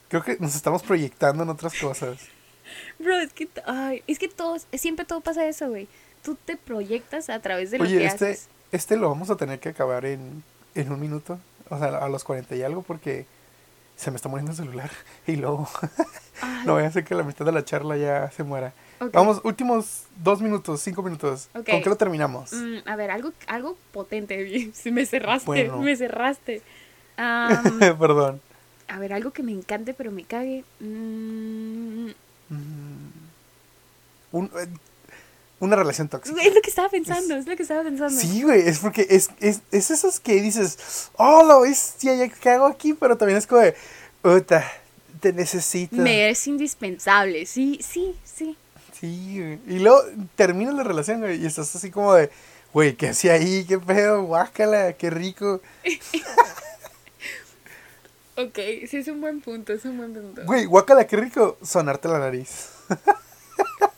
[0.07, 2.17] Creo que nos estamos proyectando en otras cosas.
[2.99, 5.87] Bro, es que, ay, es que todos, siempre todo pasa eso, güey.
[6.23, 8.49] Tú te proyectas a través de lo Oye, que este, haces.
[8.71, 10.43] este lo vamos a tener que acabar en,
[10.75, 11.39] en un minuto.
[11.69, 13.25] O sea, a los 40 y algo porque
[13.95, 14.89] se me está muriendo el celular.
[15.27, 15.69] Y luego
[16.65, 18.73] no voy a hacer que la mitad de la charla ya se muera.
[18.99, 19.11] ok.
[19.13, 21.49] Vamos, últimos dos minutos, cinco minutos.
[21.53, 21.69] Ok.
[21.69, 22.51] ¿Con qué lo terminamos?
[22.53, 24.71] Mm, a ver, algo, algo potente.
[24.91, 25.77] Me cerraste, Bueno.
[25.79, 26.61] me cerraste.
[27.17, 28.41] Am, Perdón.
[28.87, 30.63] a ver, algo que me encante pero me cague.
[30.79, 31.68] Mm.
[34.31, 34.67] Un- eh,
[35.59, 36.41] una relación tóxica.
[36.41, 38.19] es lo que estaba pensando, es lo que estaba pensando.
[38.19, 42.65] Sí, güey, es porque es, es, es esos que dices, oh, bestia, ya ¿qué hago
[42.65, 42.93] aquí?
[42.93, 43.75] Pero también es como de,
[44.21, 44.65] puta,
[45.19, 45.97] te necesito.
[45.97, 48.57] Me es indispensable, sí, sí, sí.
[48.97, 49.59] Sí, güey.
[49.67, 50.01] Y luego
[50.35, 52.29] termina la relación, güey, y estás así como de,
[52.71, 53.65] Güey, ¿qué hacía ahí?
[53.65, 54.23] ¿Qué pedo?
[54.23, 55.59] Guácala, qué rico.
[58.37, 58.55] ok,
[58.87, 60.43] sí es un buen punto, es un buen punto.
[60.45, 61.57] Güey, guácala, qué rico.
[61.63, 62.69] Sonarte la nariz.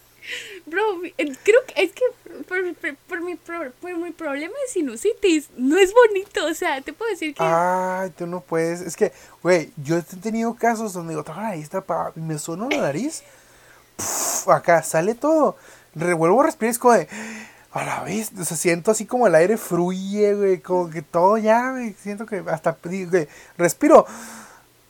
[0.72, 2.04] Bro, eh, creo que es que
[2.48, 6.46] por, por, por mi, pro- por mi problema de sinusitis no es bonito.
[6.46, 7.44] O sea, te puedo decir que.
[7.44, 8.80] Ay, tú no puedes.
[8.80, 9.12] Es que,
[9.44, 13.22] güey, yo he tenido casos donde digo, "Traga, ahí está, pa", me suena la nariz.
[14.48, 15.58] Acá sale todo.
[15.94, 17.08] Revuelvo a respirar, es como de,
[17.74, 21.38] a la vez, o sea, siento así como el aire fluye, güey, como que todo
[21.38, 24.06] ya, güey, siento que hasta, güey, respiro.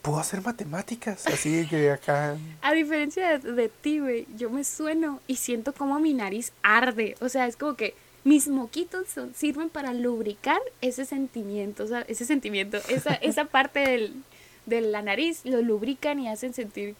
[0.01, 2.35] Puedo hacer matemáticas, así que acá.
[2.61, 7.15] A diferencia de, de ti, güey, yo me sueno y siento como mi nariz arde.
[7.21, 7.93] O sea, es como que
[8.23, 13.79] mis moquitos son- sirven para lubricar ese sentimiento, o sea, ese sentimiento, esa, esa parte
[13.79, 14.13] del,
[14.65, 16.95] de la nariz lo lubrican y hacen sentir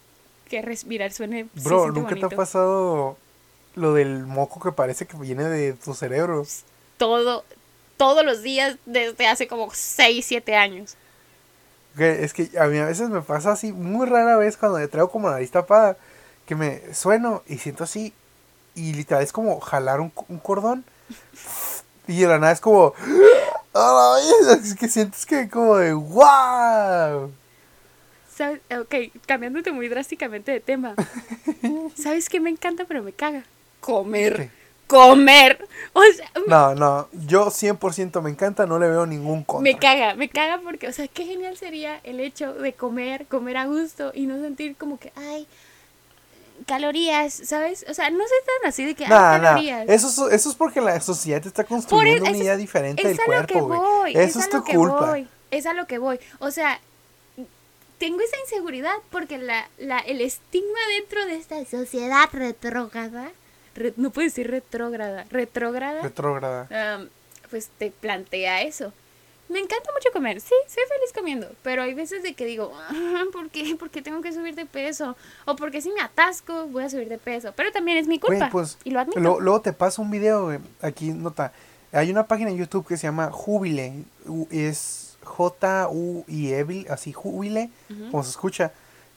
[0.50, 1.48] que respirar suene.
[1.64, 3.18] Bro, ¿nunca te ha pasado
[3.76, 6.46] lo del moco que parece que viene de tu cerebro?
[6.98, 7.44] Todo,
[7.98, 10.96] todos los días desde hace como 6, 7 años.
[11.96, 14.88] Que es que a mí a veces me pasa así, muy rara vez cuando le
[14.88, 15.98] traigo como la nariz tapada,
[16.46, 18.14] que me sueno y siento así,
[18.76, 20.86] y literal es como jalar un, un cordón,
[22.08, 22.94] y de la nada es como,
[24.62, 27.32] es que sientes que como de ¡Wow!
[28.36, 28.62] ¿Sabes?
[28.72, 30.96] Ok, cambiándote muy drásticamente de tema.
[31.96, 33.44] ¿Sabes qué me encanta pero me caga?
[33.80, 34.50] Comer.
[34.92, 35.68] Comer.
[35.94, 39.64] O sea, No, no, yo 100% me encanta, no le veo ningún contra.
[39.72, 43.58] me caga, me caga porque, o sea, qué genial sería el hecho de comer, comer
[43.58, 45.48] a gusto y no sentir como que, ay,
[46.68, 47.86] calorías, ¿sabes?
[47.90, 49.90] O sea, no sé tan así de que, ay, no, calorías.
[49.90, 53.20] eso, es- eso es porque la sociedad te está construyendo una idea diferente es del
[53.36, 53.80] a lo que cuerpo, güey.
[53.80, 55.10] voy, Eso es es a tu lo que culpa.
[55.10, 56.20] voy, es a lo que voy.
[56.40, 56.80] O sea,
[57.98, 63.32] tengo esa inseguridad porque la, la, el estigma dentro de esta sociedad retrógrada,
[63.76, 66.98] re- no puedo decir retrógrada, retrógrada, Retrógrada.
[67.00, 67.08] um,
[67.50, 68.94] pues te plantea eso.
[69.50, 73.24] Me encanta mucho comer, sí, soy feliz comiendo, pero hay veces de que digo, "Ah,
[73.34, 73.76] ¿por qué?
[73.76, 75.18] ¿Por qué tengo que subir de peso?
[75.46, 78.40] O porque si me atasco voy a subir de peso, pero también es mi Güey,
[78.40, 79.20] culpa pues, y lo admito.
[79.20, 80.60] Lo- luego te paso un video, güey.
[80.82, 81.52] Aquí nota.
[81.92, 84.06] Hay una página en YouTube que se llama Jubile.
[84.26, 87.70] U- Es J-U-I-E, así Jubile,
[88.10, 88.72] como se escucha.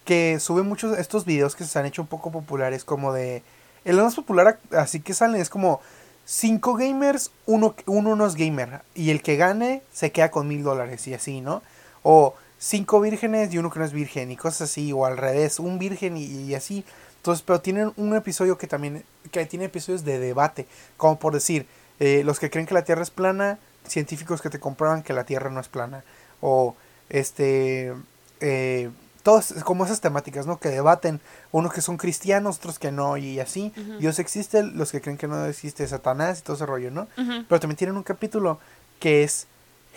[0.05, 3.43] Que sube muchos estos videos que se han hecho un poco populares, como de.
[3.85, 5.81] El más popular así que salen es como
[6.25, 8.83] cinco gamers, uno, uno no es gamer.
[8.95, 11.63] Y el que gane se queda con mil dólares y así, ¿no?
[12.03, 14.93] O cinco vírgenes y uno que no es virgen y cosas así.
[14.93, 16.85] O al revés, un virgen y, y así.
[17.17, 20.67] Entonces, pero tienen un episodio que también, que tiene episodios de debate.
[20.97, 21.67] Como por decir,
[22.01, 25.25] eh, los que creen que la Tierra es plana, científicos que te comprueban que la
[25.25, 26.05] Tierra no es plana.
[26.41, 26.77] O
[27.09, 27.95] este,
[28.41, 28.91] eh,
[29.25, 30.61] todas como esas temáticas, ¿no?
[30.61, 31.21] Que debaten,
[31.51, 33.73] unos que son cristianos, otros que no, y así.
[33.99, 37.09] Dios existe, los que creen que no existe Satanás y todo ese rollo, ¿no?
[37.49, 38.61] Pero también tienen un capítulo
[39.01, 39.49] que es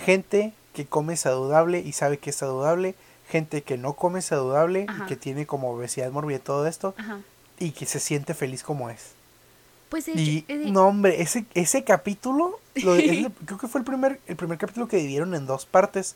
[0.04, 2.96] gente que come saludable y sabe que es saludable,
[3.30, 5.04] gente que no come saludable Ajá.
[5.04, 7.20] y que tiene como obesidad mórbida y todo esto, Ajá.
[7.60, 9.12] y que se siente feliz como es.
[9.90, 13.80] Pues de Y eh, no, hombre, ese, ese capítulo, lo- es el- creo que fue
[13.82, 16.16] el primer, el primer capítulo que dividieron en dos partes,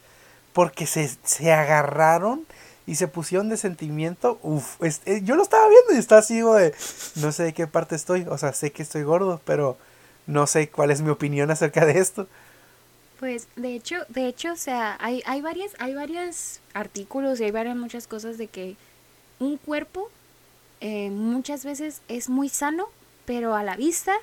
[0.54, 2.46] porque se, se agarraron
[2.92, 4.38] y se pusieron de sentimiento.
[4.44, 7.96] Uf, es- eh, yo lo estaba viendo y estaba así no sé de qué parte
[7.96, 9.78] estoy, o sea, sé que estoy gordo, pero
[10.28, 12.28] no sé cuál es mi opinión acerca de esto.
[13.22, 17.52] Pues de hecho, de hecho, o sea, hay, hay varias, hay varios artículos y hay
[17.52, 18.76] varias muchas cosas de que
[19.40, 20.10] un cuerpo
[20.82, 22.90] eh, muchas veces es muy sano,
[23.26, 24.14] pero a la vista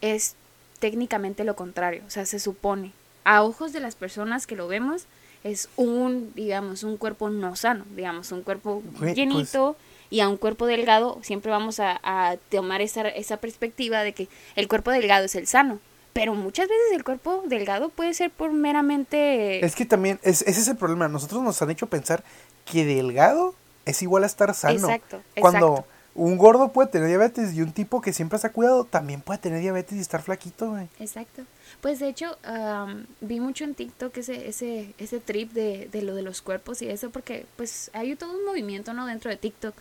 [0.00, 0.36] es
[0.78, 2.04] técnicamente lo contrario.
[2.06, 2.92] O sea, se supone.
[3.24, 5.06] A ojos de las personas que lo vemos,
[5.44, 9.76] es un, digamos, un cuerpo no sano, digamos, un cuerpo pues llenito.
[10.10, 14.28] Y a un cuerpo delgado siempre vamos a, a tomar esa, esa perspectiva de que
[14.54, 15.80] el cuerpo delgado es el sano.
[16.12, 19.64] Pero muchas veces el cuerpo delgado puede ser por meramente...
[19.64, 22.22] Es que también, es, ese es el problema, nosotros nos han hecho pensar
[22.64, 24.74] que delgado es igual a estar sano.
[24.74, 25.93] Exacto, Cuando exacto.
[26.14, 29.38] Un gordo puede tener diabetes y un tipo que siempre se ha cuidado también puede
[29.40, 30.88] tener diabetes y estar flaquito, güey.
[31.00, 31.42] Exacto.
[31.80, 36.14] Pues de hecho, am, vi mucho en TikTok ese, ese, ese trip de, de lo
[36.14, 39.06] de los cuerpos y eso, porque pues hay todo un movimiento, ¿no?
[39.06, 39.74] Dentro de TikTok.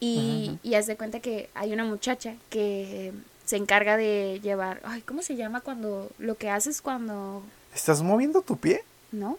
[0.00, 0.58] Y, Ujú.
[0.62, 3.12] y haz de cuenta que hay una muchacha que
[3.44, 7.42] se encarga de llevar, ay, ¿cómo se llama cuando, lo que haces cuando,
[7.74, 8.82] ¿Estás moviendo tu pie?
[9.12, 9.38] ¿no?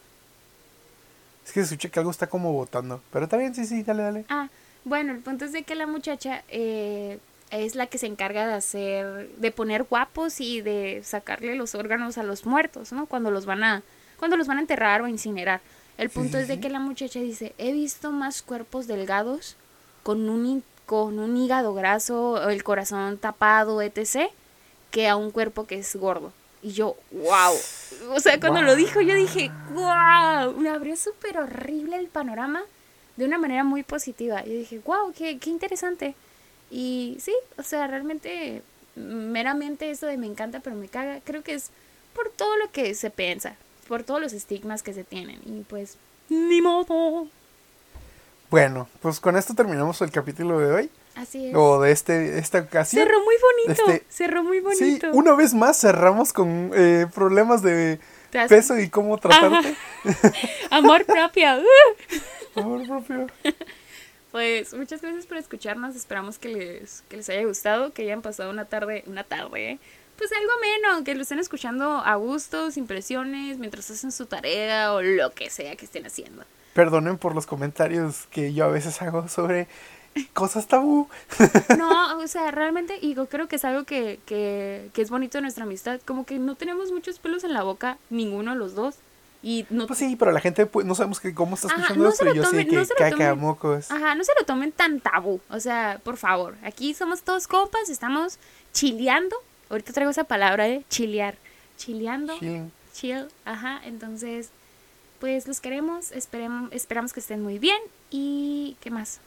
[1.45, 3.01] Es que se escucha que algo está como botando.
[3.11, 4.25] Pero está bien, sí, sí, dale, dale.
[4.29, 4.49] Ah,
[4.85, 7.19] bueno, el punto es de que la muchacha eh,
[7.49, 12.17] es la que se encarga de hacer, de poner guapos y de sacarle los órganos
[12.19, 13.07] a los muertos, ¿no?
[13.07, 13.83] Cuando los van a,
[14.17, 15.61] cuando los van a enterrar o incinerar.
[15.97, 16.61] El punto sí, es de sí.
[16.61, 19.55] que la muchacha dice, he visto más cuerpos delgados
[20.03, 24.29] con un, con un hígado graso, el corazón tapado, etc.,
[24.91, 26.31] que a un cuerpo que es gordo.
[26.61, 27.55] Y yo, wow.
[28.11, 30.53] O sea, cuando lo dijo, yo dije, wow.
[30.57, 32.63] Me abrió súper horrible el panorama
[33.15, 34.43] de una manera muy positiva.
[34.43, 36.15] Yo dije, wow, qué, qué interesante.
[36.71, 38.61] Y sí, o sea, realmente,
[38.95, 41.69] meramente eso de me encanta, pero me caga, creo que es
[42.15, 43.55] por todo lo que se piensa,
[43.87, 45.39] por todos los estigmas que se tienen.
[45.45, 45.97] Y pues,
[46.29, 47.27] ni modo.
[48.49, 50.89] Bueno, pues con esto terminamos el capítulo de hoy.
[51.15, 51.55] Así es.
[51.55, 53.03] O de este, esta ocasión.
[53.05, 53.35] Cerró muy
[53.65, 53.91] bonito.
[53.91, 55.07] Este- cerró muy Sí, bonito.
[55.13, 57.99] una vez más cerramos con eh, problemas de
[58.49, 59.75] peso y cómo tratarte.
[60.71, 61.47] Amor propio.
[62.55, 63.27] Amor propio.
[64.31, 65.95] Pues muchas gracias por escucharnos.
[65.95, 69.79] Esperamos que les, que les haya gustado, que hayan pasado una tarde, una tarde, ¿eh?
[70.17, 74.93] pues algo menos, que lo estén escuchando a gusto, sin presiones, mientras hacen su tarea
[74.93, 76.43] o lo que sea que estén haciendo.
[76.73, 79.67] Perdonen por los comentarios que yo a veces hago sobre
[80.33, 81.07] cosas tabú.
[81.77, 85.37] No, o sea, realmente, y yo creo que es algo que, que, que es bonito
[85.37, 88.75] de nuestra amistad, como que no tenemos muchos pelos en la boca, ninguno de los
[88.75, 88.95] dos.
[89.47, 92.09] Y no, Pues sí, pero la gente pues, no sabemos que cómo está escuchando no
[92.09, 93.91] esto lo yo tomen- sé que no se lo caca tomen- mocos.
[93.91, 95.39] Ajá, no se lo tomen tan tabú.
[95.51, 98.39] O sea, por favor, aquí somos todos compas, estamos
[98.73, 99.35] chileando.
[99.69, 100.83] Ahorita traigo esa palabra, ¿eh?
[100.89, 101.35] Chilear.
[101.77, 102.33] Chileando.
[102.39, 102.71] Chilling.
[102.93, 103.27] Chill.
[103.45, 104.49] Ajá, entonces,
[105.19, 107.77] pues los queremos, esperemos, esperamos que estén muy bien.
[108.09, 109.19] ¿Y qué más?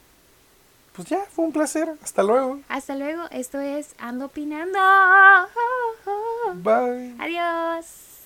[0.94, 1.94] Pues ya, fue un placer.
[2.02, 2.58] Hasta luego.
[2.68, 4.80] Hasta luego, esto es Ando Opinando.
[6.54, 7.14] Bye.
[7.20, 7.84] Adiós.